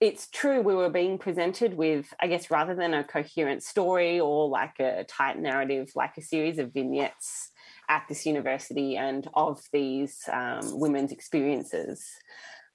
[0.00, 4.48] it's true we were being presented with i guess rather than a coherent story or
[4.48, 7.50] like a tight narrative like a series of vignettes
[7.90, 12.06] at this university and of these um, women's experiences.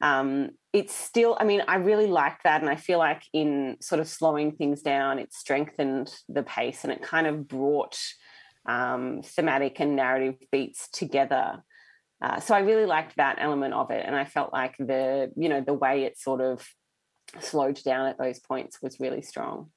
[0.01, 2.59] Um, it's still, I mean, I really like that.
[2.61, 6.91] And I feel like in sort of slowing things down, it strengthened the pace and
[6.91, 7.97] it kind of brought
[8.67, 11.63] um, thematic and narrative beats together.
[12.21, 14.03] Uh, so I really liked that element of it.
[14.05, 16.67] And I felt like the, you know, the way it sort of
[17.39, 19.71] slowed down at those points was really strong.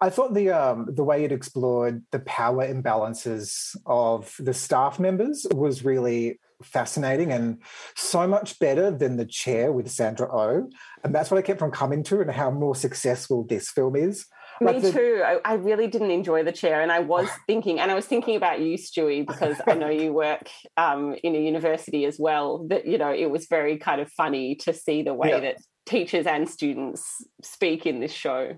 [0.00, 5.46] I thought the um, the way it explored the power imbalances of the staff members
[5.52, 7.62] was really fascinating and
[7.94, 10.38] so much better than the chair with Sandra O.
[10.38, 10.70] Oh.
[11.04, 14.26] And that's what I kept on coming to, and how more successful this film is.
[14.62, 15.22] Like Me the, too.
[15.24, 18.36] I, I, really didn't enjoy the chair, and I was thinking, and I was thinking
[18.36, 22.66] about you, Stewie, because I know you work um, in a university as well.
[22.68, 25.40] That you know, it was very kind of funny to see the way yeah.
[25.40, 25.56] that
[25.90, 28.54] teachers and students speak in this show.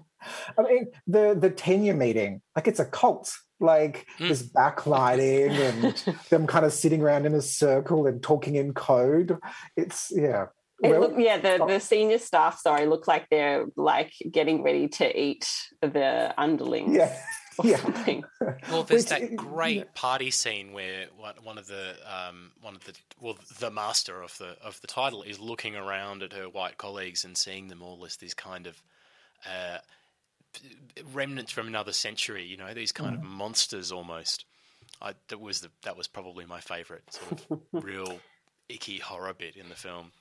[0.58, 3.32] I mean, the the tenure meeting, like it's a cult.
[3.58, 4.28] Like mm.
[4.28, 9.38] this backlighting and them kind of sitting around in a circle and talking in code.
[9.76, 10.46] It's yeah.
[10.80, 15.20] Well, look, yeah, the, the senior staff, sorry, look like they're like getting ready to
[15.20, 15.48] eat
[15.80, 16.96] the underlings.
[16.96, 17.16] Yeah.
[17.62, 17.76] Yeah.
[17.76, 18.24] Something.
[18.70, 21.06] Well, there's that great party scene where
[21.42, 25.22] one of the um, one of the well, the master of the of the title
[25.22, 28.82] is looking around at her white colleagues and seeing them all as these kind of
[29.46, 29.78] uh,
[31.12, 32.44] remnants from another century.
[32.44, 33.20] You know, these kind mm.
[33.20, 34.44] of monsters almost.
[35.00, 38.20] I, that was the that was probably my favourite sort of real
[38.68, 40.12] icky horror bit in the film.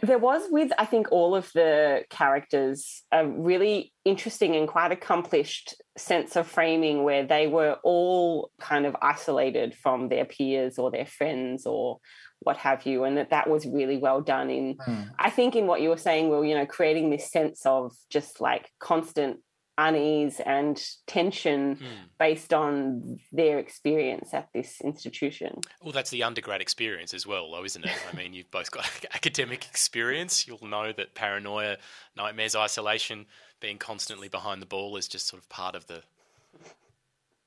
[0.00, 5.74] There was with, I think, all of the characters a really interesting and quite accomplished
[5.96, 11.06] sense of framing where they were all kind of isolated from their peers or their
[11.06, 12.00] friends or
[12.40, 15.10] what have you and that that was really well done in mm.
[15.18, 18.40] i think in what you were saying well you know creating this sense of just
[18.40, 19.38] like constant
[19.76, 21.86] unease and tension mm.
[22.18, 25.60] based on their experience at this institution.
[25.82, 27.96] Well, that's the undergrad experience as well, though, isn't it?
[28.12, 30.46] I mean, you've both got academic experience.
[30.46, 31.78] You'll know that paranoia,
[32.16, 33.26] nightmares, isolation,
[33.60, 36.02] being constantly behind the ball is just sort of part of the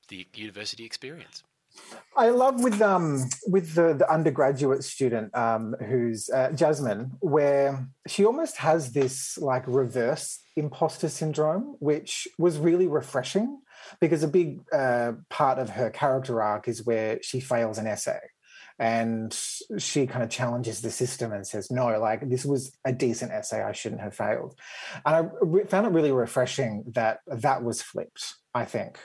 [0.08, 1.42] the university experience.
[2.16, 8.24] I love with um with the the undergraduate student um who's uh, Jasmine, where she
[8.24, 13.60] almost has this like reverse imposter syndrome, which was really refreshing
[14.00, 18.20] because a big uh, part of her character arc is where she fails an essay,
[18.78, 19.36] and
[19.78, 23.62] she kind of challenges the system and says, "No, like this was a decent essay.
[23.62, 24.58] I shouldn't have failed."
[25.04, 28.34] And I re- found it really refreshing that that was flipped.
[28.54, 28.98] I think,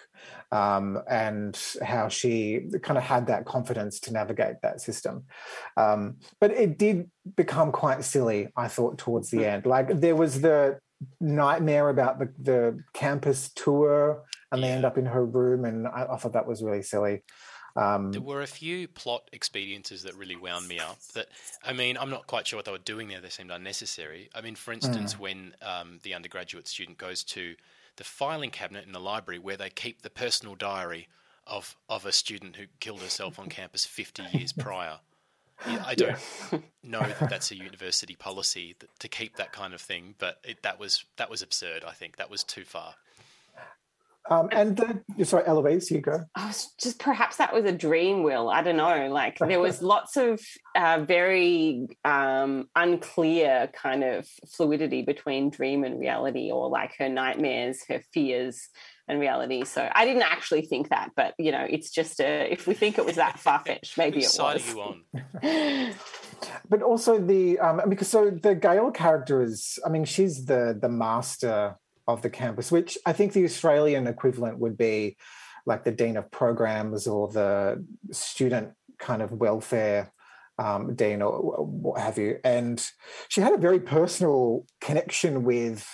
[0.51, 5.25] um, and how she kind of had that confidence to navigate that system.
[5.77, 9.65] Um, but it did become quite silly, I thought, towards the end.
[9.65, 10.79] Like there was the
[11.19, 16.07] nightmare about the, the campus tour and they end up in her room and I,
[16.11, 17.23] I thought that was really silly
[17.75, 20.99] um, there were a few plot expediences that really wound me up.
[21.13, 21.27] That
[21.63, 23.19] I mean, I'm not quite sure what they were doing there.
[23.21, 24.29] They seemed unnecessary.
[24.35, 25.19] I mean, for instance, Mm.
[25.19, 27.55] when um, the undergraduate student goes to
[27.95, 31.07] the filing cabinet in the library where they keep the personal diary
[31.45, 34.99] of of a student who killed herself on campus 50 years prior.
[35.67, 36.17] Yeah, I don't
[36.83, 40.61] know that that's a university policy that, to keep that kind of thing, but it,
[40.63, 41.83] that was that was absurd.
[41.85, 42.95] I think that was too far.
[44.29, 48.23] Um, and the, sorry eloise you go I was just perhaps that was a dream,
[48.23, 48.49] Will.
[48.49, 49.09] I don't know.
[49.09, 50.39] Like there was lots of
[50.75, 57.83] uh, very um, unclear kind of fluidity between dream and reality, or like her nightmares,
[57.89, 58.69] her fears,
[59.07, 59.65] and reality.
[59.65, 62.51] So I didn't actually think that, but you know, it's just a.
[62.51, 64.39] If we think it was that far fetched, maybe it was.
[64.39, 65.93] are you on?
[66.69, 70.89] but also the um because so the Gail character is I mean she's the the
[70.89, 75.17] master of the campus, which I think the Australian equivalent would be
[75.65, 80.11] like the dean of programs or the student kind of welfare
[80.59, 82.37] um, dean or what have you.
[82.43, 82.85] And
[83.29, 85.87] she had a very personal connection with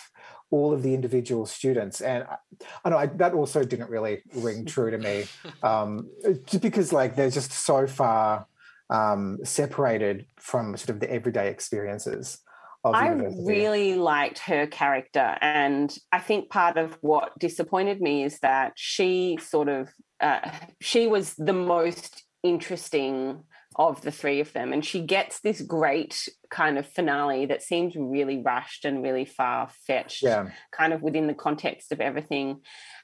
[0.51, 2.37] all of the individual students and I,
[2.83, 5.25] I know I, that also didn't really ring true to me
[5.63, 6.09] um,
[6.45, 8.47] just because like they're just so far
[8.89, 12.39] um, separated from sort of the everyday experiences
[12.85, 18.73] I really liked her character, and I think part of what disappointed me is that
[18.75, 19.89] she sort of
[20.19, 20.49] uh,
[20.81, 23.43] she was the most interesting
[23.75, 27.95] of the three of them, and she gets this great kind of finale that seems
[27.95, 30.49] really rushed and really far fetched, Yeah.
[30.71, 32.61] kind of within the context of everything.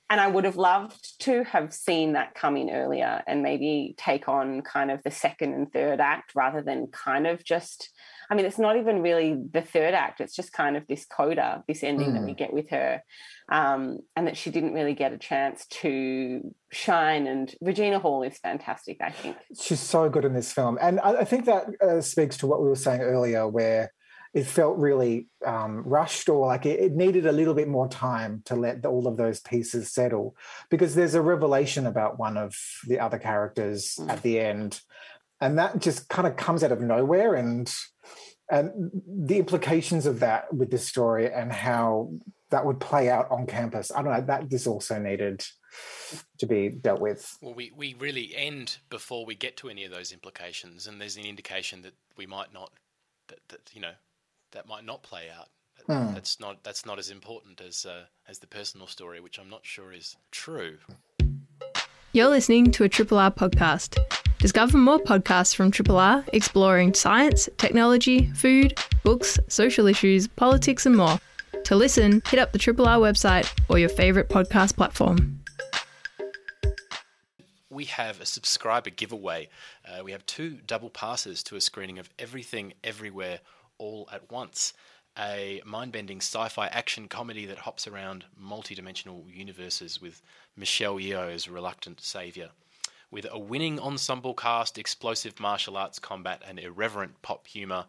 [0.09, 4.27] And I would have loved to have seen that come in earlier and maybe take
[4.27, 7.89] on kind of the second and third act rather than kind of just
[8.29, 10.21] I mean, it's not even really the third act.
[10.21, 12.37] It's just kind of this coda, this ending that we Mm.
[12.37, 13.01] get with her,
[13.49, 17.27] um, and that she didn't really get a chance to shine.
[17.27, 19.37] And Regina Hall is fantastic, I think.
[19.59, 22.61] She's so good in this film, and I, I think that uh, speaks to what
[22.61, 23.91] we were saying earlier, where
[24.33, 28.41] it felt really um, rushed, or like it, it needed a little bit more time
[28.43, 30.35] to let the, all of those pieces settle,
[30.69, 32.53] because there's a revelation about one of
[32.87, 34.81] the other characters at the end,
[35.41, 37.73] and that just kind of comes out of nowhere, and
[38.49, 42.11] and the implications of that with this story and how
[42.51, 43.91] that would play out on campus.
[43.91, 45.43] I don't know that this also needed
[46.37, 47.37] to be dealt with.
[47.41, 51.17] Well, we, we really end before we get to any of those implications, and there's
[51.17, 52.71] an indication that we might not,
[53.27, 53.93] that, that you know,
[54.51, 55.49] that might not play out.
[55.87, 56.13] Hmm.
[56.13, 59.65] That's not that's not as important as uh, as the personal story, which I'm not
[59.65, 60.77] sure is true.
[62.15, 63.97] You're listening to a Triple R podcast.
[64.37, 70.95] Discover more podcasts from Triple R exploring science, technology, food, books, social issues, politics, and
[70.95, 71.19] more.
[71.65, 75.41] To listen, hit up the Triple R website or your favourite podcast platform.
[77.69, 79.49] we have a subscriber giveaway.
[79.85, 83.41] Uh, we have two double passes to a screening of Everything Everywhere
[83.77, 84.71] All at Once,
[85.17, 90.21] a mind bending sci fi action comedy that hops around multi-dimensional universes with
[90.55, 92.49] Michelle Yeoh as reluctant saviour.
[93.11, 97.85] With a winning ensemble cast, explosive martial arts combat, and irreverent pop humour,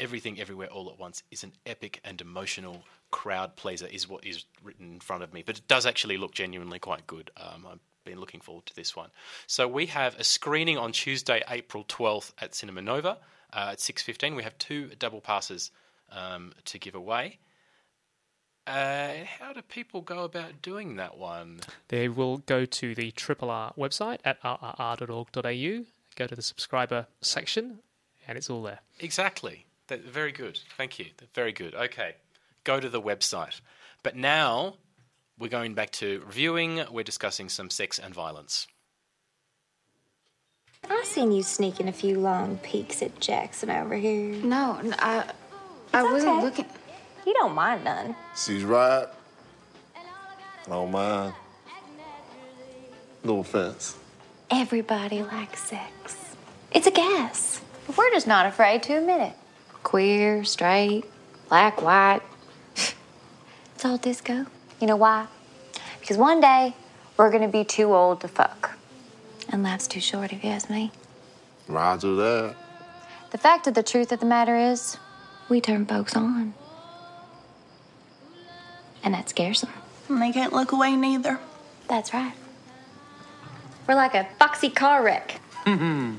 [0.00, 2.82] Everything Everywhere All at Once is an epic and emotional
[3.12, 5.44] crowd pleaser, is what is written in front of me.
[5.46, 7.30] But it does actually look genuinely quite good.
[7.36, 9.10] Um, I've been looking forward to this one.
[9.46, 13.18] So we have a screening on Tuesday, April 12th at Cinema Nova
[13.52, 14.34] uh, at 6.15.
[14.34, 15.70] We have two double passes
[16.14, 17.38] um, to give away.
[18.66, 21.60] Uh, how do people go about doing that one?
[21.88, 25.84] They will go to the Triple R website at rrr.org.au,
[26.16, 27.80] go to the subscriber section,
[28.26, 28.80] and it's all there.
[29.00, 29.66] Exactly.
[29.88, 30.58] That, very good.
[30.78, 31.06] Thank you.
[31.34, 31.74] Very good.
[31.74, 32.14] Okay.
[32.64, 33.60] Go to the website.
[34.02, 34.76] But now
[35.38, 36.84] we're going back to reviewing.
[36.90, 38.66] We're discussing some sex and violence.
[40.88, 44.34] I've seen you sneaking a few long peeks at Jackson over here.
[44.42, 45.30] No, n- I,
[45.92, 46.44] I I wasn't okay.
[46.44, 46.66] looking.
[47.26, 48.14] You don't mind none.
[48.36, 49.06] She's right.
[49.96, 51.34] I don't mind.
[53.22, 53.96] No offense.
[54.50, 56.36] Everybody likes sex.
[56.72, 57.60] It's a gas.
[57.86, 59.32] But we're just not afraid to admit it.
[59.82, 61.04] Queer, straight,
[61.48, 62.20] black, white.
[62.76, 64.46] it's all disco.
[64.80, 65.26] You know why?
[66.00, 66.74] Because one day
[67.16, 68.76] we're gonna be too old to fuck.
[69.48, 70.90] And life's too short if you ask me.
[71.68, 72.56] Roger that.
[73.30, 74.98] The fact of the truth of the matter is,
[75.48, 76.54] we turn folks on.
[79.02, 79.72] And that scares them.
[80.08, 81.38] And they can't look away neither.
[81.88, 82.32] That's right.
[83.86, 85.40] We're like a foxy car wreck.
[85.66, 86.18] Mhm.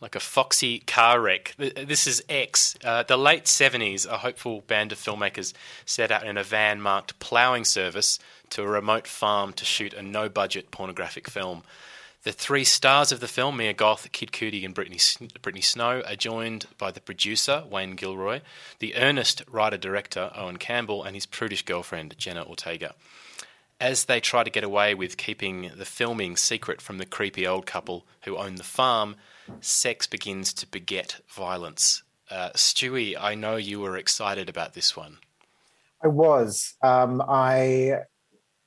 [0.00, 1.54] Like a foxy car wreck.
[1.56, 2.76] This is X.
[2.84, 5.52] Uh, the late 70s, a hopeful band of filmmakers
[5.84, 8.18] set out in a van marked ploughing service
[8.50, 11.64] to a remote farm to shoot a no budget pornographic film.
[12.26, 14.98] The three stars of the film, Mia Goth, Kid Cudi, and Brittany,
[15.42, 18.40] Brittany Snow, are joined by the producer, Wayne Gilroy,
[18.80, 22.96] the earnest writer director, Owen Campbell, and his prudish girlfriend, Jenna Ortega.
[23.80, 27.64] As they try to get away with keeping the filming secret from the creepy old
[27.64, 29.14] couple who own the farm,
[29.60, 32.02] sex begins to beget violence.
[32.28, 35.18] Uh, Stewie, I know you were excited about this one.
[36.02, 36.74] I was.
[36.82, 38.00] Um, I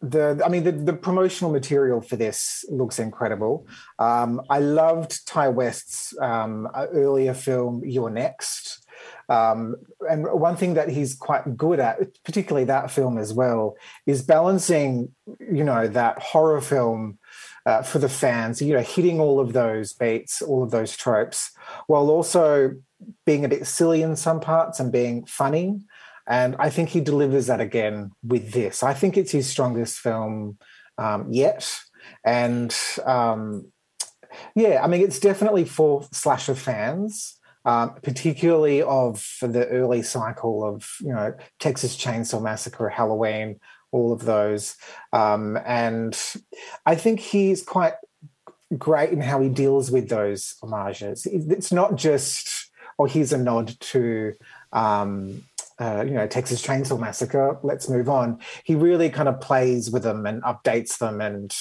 [0.02, 3.68] the I mean the, the promotional material for this looks incredible.
[3.98, 8.86] Um, I loved Ti West's um, earlier film You're Next.
[9.30, 9.76] Um,
[10.10, 13.76] and one thing that he's quite good at, particularly that film as well,
[14.08, 17.20] is balancing, you know, that horror film
[17.66, 21.52] uh, for the fans, you know, hitting all of those beats, all of those tropes,
[21.88, 22.72] while also
[23.26, 25.80] being a bit silly in some parts and being funny.
[26.30, 28.84] And I think he delivers that again with this.
[28.84, 30.60] I think it's his strongest film
[31.00, 31.76] um, yet.
[32.24, 33.72] And um,
[34.56, 37.36] yeah, I mean, it's definitely for slasher fans.
[37.66, 43.60] Um, particularly of the early cycle of you know Texas Chainsaw Massacre, Halloween,
[43.92, 44.78] all of those,
[45.12, 46.18] um, and
[46.86, 47.96] I think he's quite
[48.78, 51.28] great in how he deals with those homages.
[51.30, 54.34] It's not just oh here's a nod to
[54.72, 55.44] um,
[55.80, 57.58] uh, you know Texas Chainsaw Massacre.
[57.64, 58.40] Let's move on.
[58.64, 61.56] He really kind of plays with them and updates them, and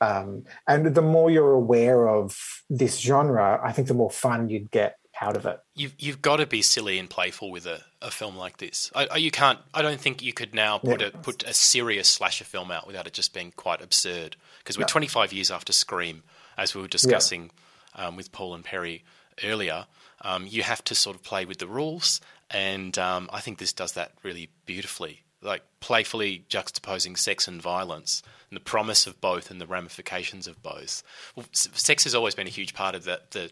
[0.00, 2.38] um, and the more you're aware of
[2.70, 5.58] this genre, I think the more fun you'd get out of it.
[5.74, 8.90] You've you've got to be silly and playful with a, a film like this.
[8.94, 9.58] I, I- you can't.
[9.74, 11.08] I don't think you could now put Yeah.
[11.08, 14.36] a put a serious slasher film out without it just being quite absurd.
[14.58, 14.88] Because we're No.
[14.88, 16.22] 25 years after Scream,
[16.58, 17.50] as we were discussing
[17.94, 19.04] um, with Paul and Perri
[19.42, 19.86] earlier.
[20.22, 22.20] Um, you have to sort of play with the rules,
[22.50, 25.22] and um, I think this does that really beautifully.
[25.42, 30.62] Like playfully juxtaposing sex and violence, and the promise of both, and the ramifications of
[30.62, 31.02] both.
[31.36, 33.50] Well, sex has always been a huge part of the, the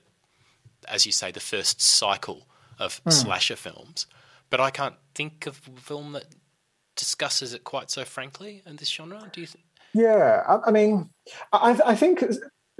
[0.88, 2.46] as you say, the first cycle
[2.78, 3.10] of Hmm.
[3.10, 4.06] slasher films.
[4.50, 6.26] But I can't think of a film that
[6.96, 9.28] discusses it quite so frankly in this genre.
[9.32, 9.64] Do you think?
[9.92, 11.10] Yeah, I, I mean,
[11.52, 12.24] I, I think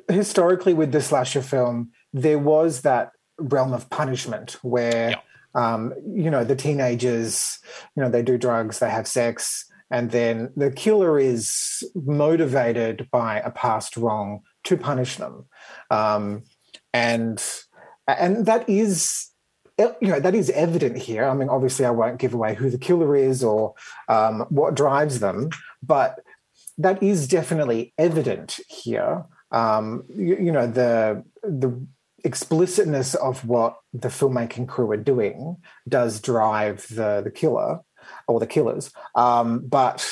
[0.09, 5.17] historically with the slasher film, there was that realm of punishment where,
[5.55, 7.59] um, you know, the teenagers,
[7.96, 13.40] you know, they do drugs, they have sex, and then the killer is motivated by
[13.40, 15.46] a past wrong to punish them,
[15.90, 16.42] um,
[16.92, 17.42] and
[18.09, 19.30] and that is
[19.78, 21.24] you know that is evident here.
[21.24, 23.74] I mean, obviously, I won't give away who the killer is or
[24.09, 25.50] um, what drives them,
[25.82, 26.20] but
[26.78, 29.24] that is definitely evident here.
[29.52, 31.86] Um, you, you know, the the
[32.25, 35.57] explicitness of what the filmmaking crew are doing
[35.89, 37.81] does drive the the killer
[38.27, 40.07] or the killers, um, but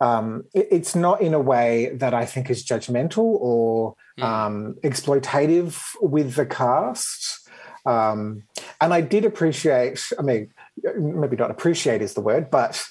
[0.00, 5.82] um, it- it's not in a way that I think is judgmental or um, exploitative
[6.00, 7.48] with the cast.
[7.84, 8.42] Um,
[8.80, 10.50] and I did appreciate, I mean,
[10.98, 12.82] maybe not appreciate is the word, but,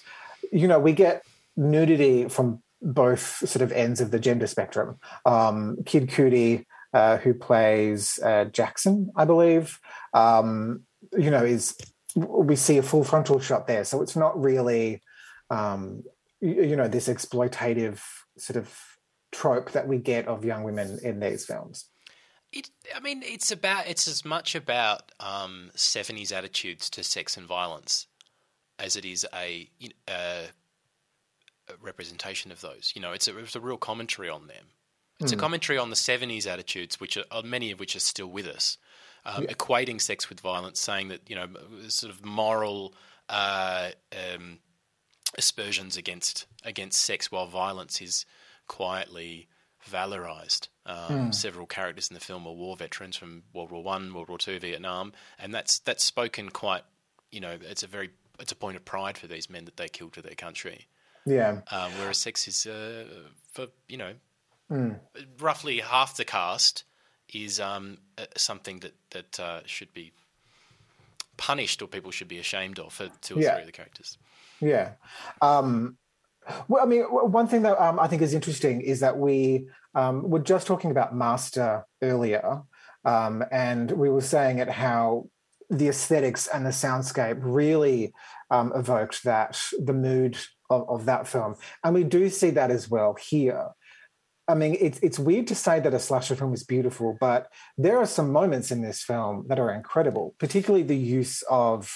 [0.52, 1.24] you know, we get
[1.58, 5.00] nudity from both sort of ends of the gender spectrum.
[5.26, 9.82] Um, Kid Cudi, uh, who plays uh, Jackson, I believe,
[10.14, 11.76] um, you know, is
[12.16, 13.84] we see a full frontal shot there.
[13.84, 15.02] So it's not really,
[15.50, 16.04] um,
[16.40, 18.00] you, you know, this exploitative
[18.38, 18.74] sort of
[19.34, 21.90] trope that we get of young women in these films.
[22.54, 27.46] It, I mean, it's about it's as much about um, 70s attitudes to sex and
[27.46, 28.08] violence
[28.80, 29.70] as it is a,
[30.10, 30.46] a,
[31.68, 32.94] a representation of those.
[32.96, 34.68] You know, it's a, it's a real commentary on them.
[35.20, 35.40] It's a Mm.
[35.40, 38.78] commentary on the 70s attitudes, which are, are many of which are still with us,
[39.26, 39.54] um, Yeah.
[39.54, 41.48] equating sex with violence, saying that you know
[41.90, 42.94] sort of moral
[43.30, 44.60] uh, um,
[45.38, 48.26] aspersions against against sex, while violence is
[48.68, 49.48] quietly
[49.84, 50.68] valorized.
[50.86, 51.34] Um, Mm.
[51.36, 54.60] Several characters in the film are war veterans from World War One, World War Two,
[54.60, 56.84] Vietnam, and that's that's spoken quite.
[57.32, 59.88] You know, it's a very it's a point of pride for these men that they
[59.88, 60.88] killed for their country.
[61.26, 61.62] Yeah.
[61.72, 63.06] Um, whereas sex is uh,
[63.52, 64.14] for you know
[64.72, 65.00] Mm.
[65.40, 66.86] roughly half the cast
[67.34, 70.12] is um, uh, something that that uh, should be
[71.38, 73.54] punished or people should be ashamed of for two or Yeah.
[73.54, 74.18] three of the characters.
[74.60, 74.94] Yeah.
[75.42, 75.98] Um,
[76.68, 80.30] well, I mean, one thing that um, I think is interesting is that we um,
[80.30, 82.62] were just talking about Master earlier.
[83.04, 85.30] Um, and we were saying at how
[85.70, 88.14] the aesthetics and the soundscape really
[88.50, 90.38] um, evoked that the mood
[90.70, 93.70] of, of that film, and we do see that as well here.
[94.48, 97.98] I mean, it's it's weird to say that a slasher film is beautiful, but there
[97.98, 101.92] are some moments in this film that are incredible, particularly the use of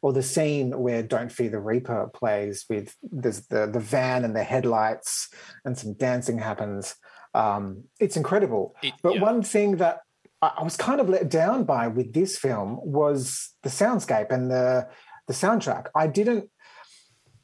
[0.00, 4.34] or the scene where Don't Fear the Reaper plays with there's the the van and
[4.34, 5.28] the headlights
[5.64, 6.94] and some dancing happens.
[7.34, 8.76] Um, it's incredible.
[8.82, 9.22] It- but yeah.
[9.22, 10.00] one thing that
[10.40, 14.50] I I was kind of let down by with this film was the soundscape and
[14.50, 14.88] the
[15.26, 15.86] the soundtrack.
[15.96, 16.48] I didn't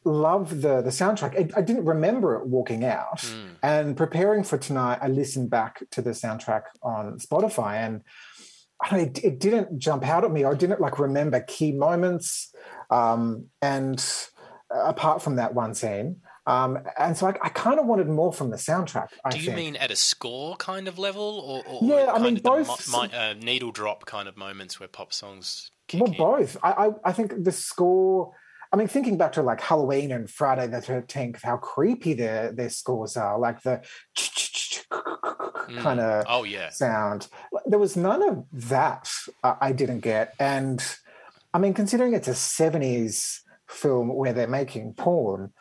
[0.05, 1.34] love the the soundtrack.
[1.55, 3.20] I, I didn't remember it walking out.
[3.22, 3.46] Hmm.
[3.62, 8.02] And preparing for tonight, I listened back to the soundtrack on Spotify, and
[8.82, 10.44] I don't know, it, it didn't jump out at me.
[10.44, 12.52] I didn't like remember key moments.
[12.90, 14.05] Um, and
[14.70, 18.50] apart from that one scene, um, and so I, I kind of wanted more from
[18.50, 19.09] the soundtrack.
[19.24, 19.57] I Do you think.
[19.57, 23.32] mean at a score kind of level, or, or Yeah, I mean, both- mi- uh,
[23.34, 26.18] needle drop kind of moments where pop songs kick well, in?
[26.18, 26.57] both.
[26.62, 28.32] I, I I think the score.
[28.75, 32.70] I mean, thinking back to like Halloween and Friday the Thirteenth, how creepy their their
[32.70, 33.85] scores are, like the
[35.79, 37.29] kind of Oh yeah, sound.
[37.66, 39.09] There was none of that
[39.45, 40.85] uh, I didn't get, and
[41.55, 45.53] I mean, considering it's a seventies film where they're making porn,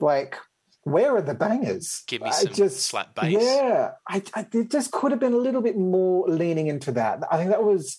[0.00, 0.36] like
[0.82, 2.02] where are the bangers?
[2.08, 3.30] Give me I some just, slap bass.
[3.30, 7.22] Yeah, I, I it just could have been a little bit more leaning into that.
[7.30, 7.98] I think that was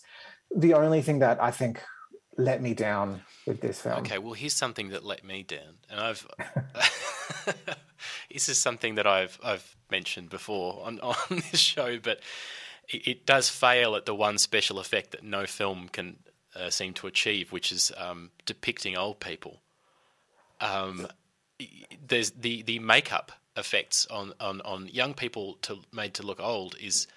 [0.54, 1.82] the only thing that I think
[2.38, 4.00] let me down with this film.
[4.00, 6.28] Okay, well, here's something that let me down, and I've
[8.32, 12.20] this is something that I've I've mentioned before on on this show, but
[12.90, 16.18] it, it does fail at the one special effect that no film can
[16.56, 19.62] uh, seem to achieve, which is um, depicting old people.
[20.60, 21.08] Um,
[22.08, 26.76] there's the the makeup effects on on on young people to made to look old
[26.80, 27.08] is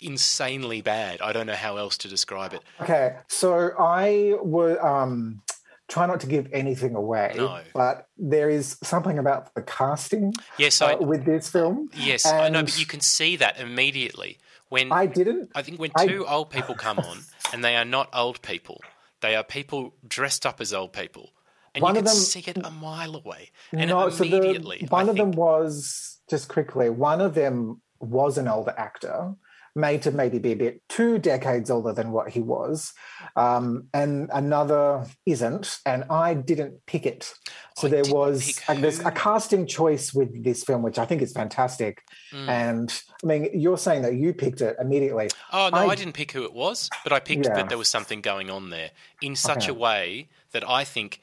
[0.00, 1.20] insanely bad.
[1.20, 2.60] I don't know how else to describe it.
[2.80, 5.42] Okay, so I would um,
[5.88, 7.60] try not to give anything away, No.
[7.74, 11.90] but there is something about the casting Yes, I- uh, with this film.
[11.94, 14.38] Yes, I know, but you can see that immediately
[14.68, 15.50] when I didn't.
[15.54, 17.18] I think when I- two old people come on,
[17.52, 18.80] and they are not old people,
[19.20, 21.30] they are people dressed up as old people,
[21.74, 23.50] and One you can them- see it a mile away.
[23.72, 26.88] And no, so the, one of them was just quickly.
[26.90, 29.34] One of them was an older actor,
[29.76, 32.92] made to maybe be a bit two decades older than what he was,
[33.36, 35.78] um, and another isn't.
[35.84, 37.32] And I didn't pick it.
[37.76, 41.32] So there was a, there's a casting choice with this film, which I think is
[41.32, 42.02] fantastic.
[42.32, 42.48] Mm.
[42.48, 45.28] And I mean, you're saying that you picked it immediately.
[45.52, 47.54] Oh no, I, I- didn't pick who it was, but I picked Yeah.
[47.54, 49.70] that there was something going on there in such Okay.
[49.70, 51.20] a way that I think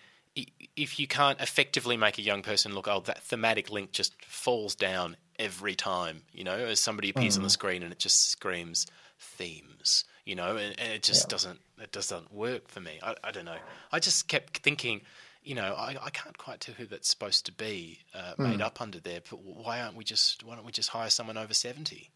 [0.78, 4.76] if you can't effectively make a young person look old, that thematic link just falls
[4.76, 6.22] down every time.
[6.32, 7.52] You know, as somebody appears on the Mm.
[7.60, 8.88] screen and it just screams
[9.20, 10.06] themes.
[10.26, 13.00] You know, and, and it just doesn't it doesn't work for me.
[13.04, 13.58] I, I don't know.
[13.92, 15.02] I just kept thinking.
[15.44, 18.68] You know, I, I can't quite tell who that's supposed to be uh, made Mm.
[18.68, 19.22] up under there.
[19.28, 20.44] But why aren't we just?
[20.44, 22.12] Why don't we just hire someone over seventy?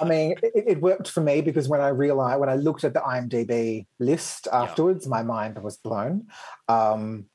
[0.00, 2.92] I mean, it, it worked for me because when I realized, when I looked at
[2.94, 6.26] the IMDb list afterwards, my mind was blown.
[6.68, 7.26] Um,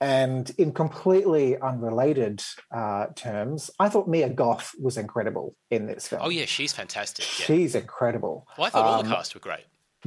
[0.00, 2.42] and in completely unrelated
[2.74, 6.22] uh, terms, I thought Mia Goth was incredible in this film.
[6.24, 7.24] Oh yeah, she's fantastic.
[7.38, 7.46] Yeah.
[7.46, 8.46] She's incredible.
[8.56, 9.64] Well, I thought all the Um, cast were great.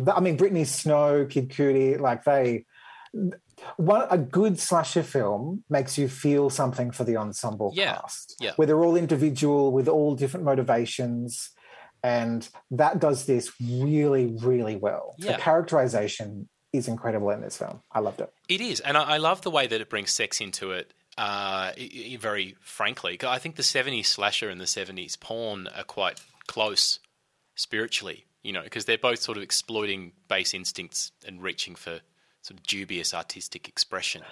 [0.07, 2.65] I mean, Brittany Snow, Kid Cudi, like they.
[3.75, 8.53] One a good slasher film makes you feel something for the ensemble Yeah, cast, yeah.
[8.55, 11.49] where they're all individual with all different motivations,
[12.01, 15.15] and that does this really, really well.
[15.17, 15.33] Yeah.
[15.33, 17.81] The characterization is incredible in this film.
[17.91, 18.33] I loved it.
[18.47, 20.93] It is, and I, I love the way that it brings sex into it.
[21.17, 21.73] Uh,
[22.19, 26.99] very frankly, I think the '70s slasher and the '70s porn are quite close
[27.55, 28.25] spiritually.
[28.43, 31.99] You know, because they're both sort of exploiting base instincts and reaching for
[32.41, 34.23] sort of dubious artistic expression.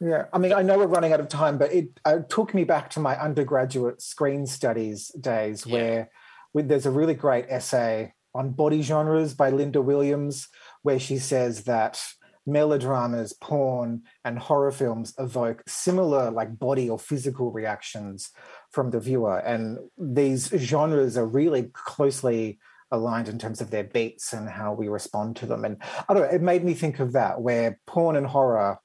[0.00, 2.64] Yeah, I mean, I know we're running out of time, but it, uh took me
[2.64, 6.10] back to my undergraduate screen studies days, where
[6.54, 10.48] with, there's a really great essay on body genres by Linda Williams,
[10.82, 12.00] where she says that
[12.46, 18.30] melodramas, porn, and horror films evoke similar, like body or physical reactions
[18.70, 22.58] from the viewer, and these genres are really closely
[22.90, 25.62] aligned in terms of their beats and how we respond to them.
[25.66, 25.76] And
[26.08, 28.78] I don't know, it made me think of that, where porn and horror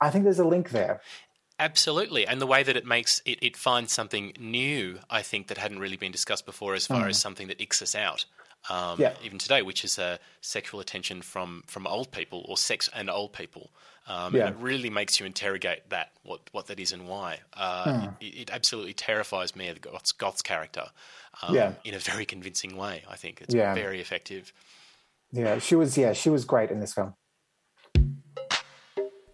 [0.00, 1.00] I think there's a link there.
[1.58, 5.58] Absolutely, and the way that it makes it, it finds something new, I think that
[5.58, 7.08] hadn't really been discussed before, as far Mm.
[7.10, 8.24] as something that icks us out,
[8.70, 9.14] um, Yeah.
[9.22, 13.32] even today, which is uh, sexual attention from from old people or sex and old
[13.32, 13.70] people.
[14.06, 14.46] Um, Yeah.
[14.46, 17.40] And it really makes you interrogate that, what, what that is and why.
[17.52, 18.06] Uh, Hmm.
[18.20, 20.86] it, it absolutely terrifies me, the Goth's, Goth's character,
[21.42, 21.72] um, Yeah.
[21.84, 23.04] in a very convincing way.
[23.08, 23.74] I think it's Yeah.
[23.74, 24.52] very effective.
[25.30, 25.98] Yeah, she was.
[25.98, 27.14] Yeah, she was great in this film.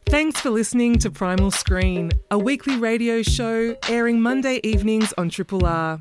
[0.06, 5.64] Thanks for listening to Primal Screen, a weekly radio show airing Monday evenings on Triple
[5.66, 6.00] R.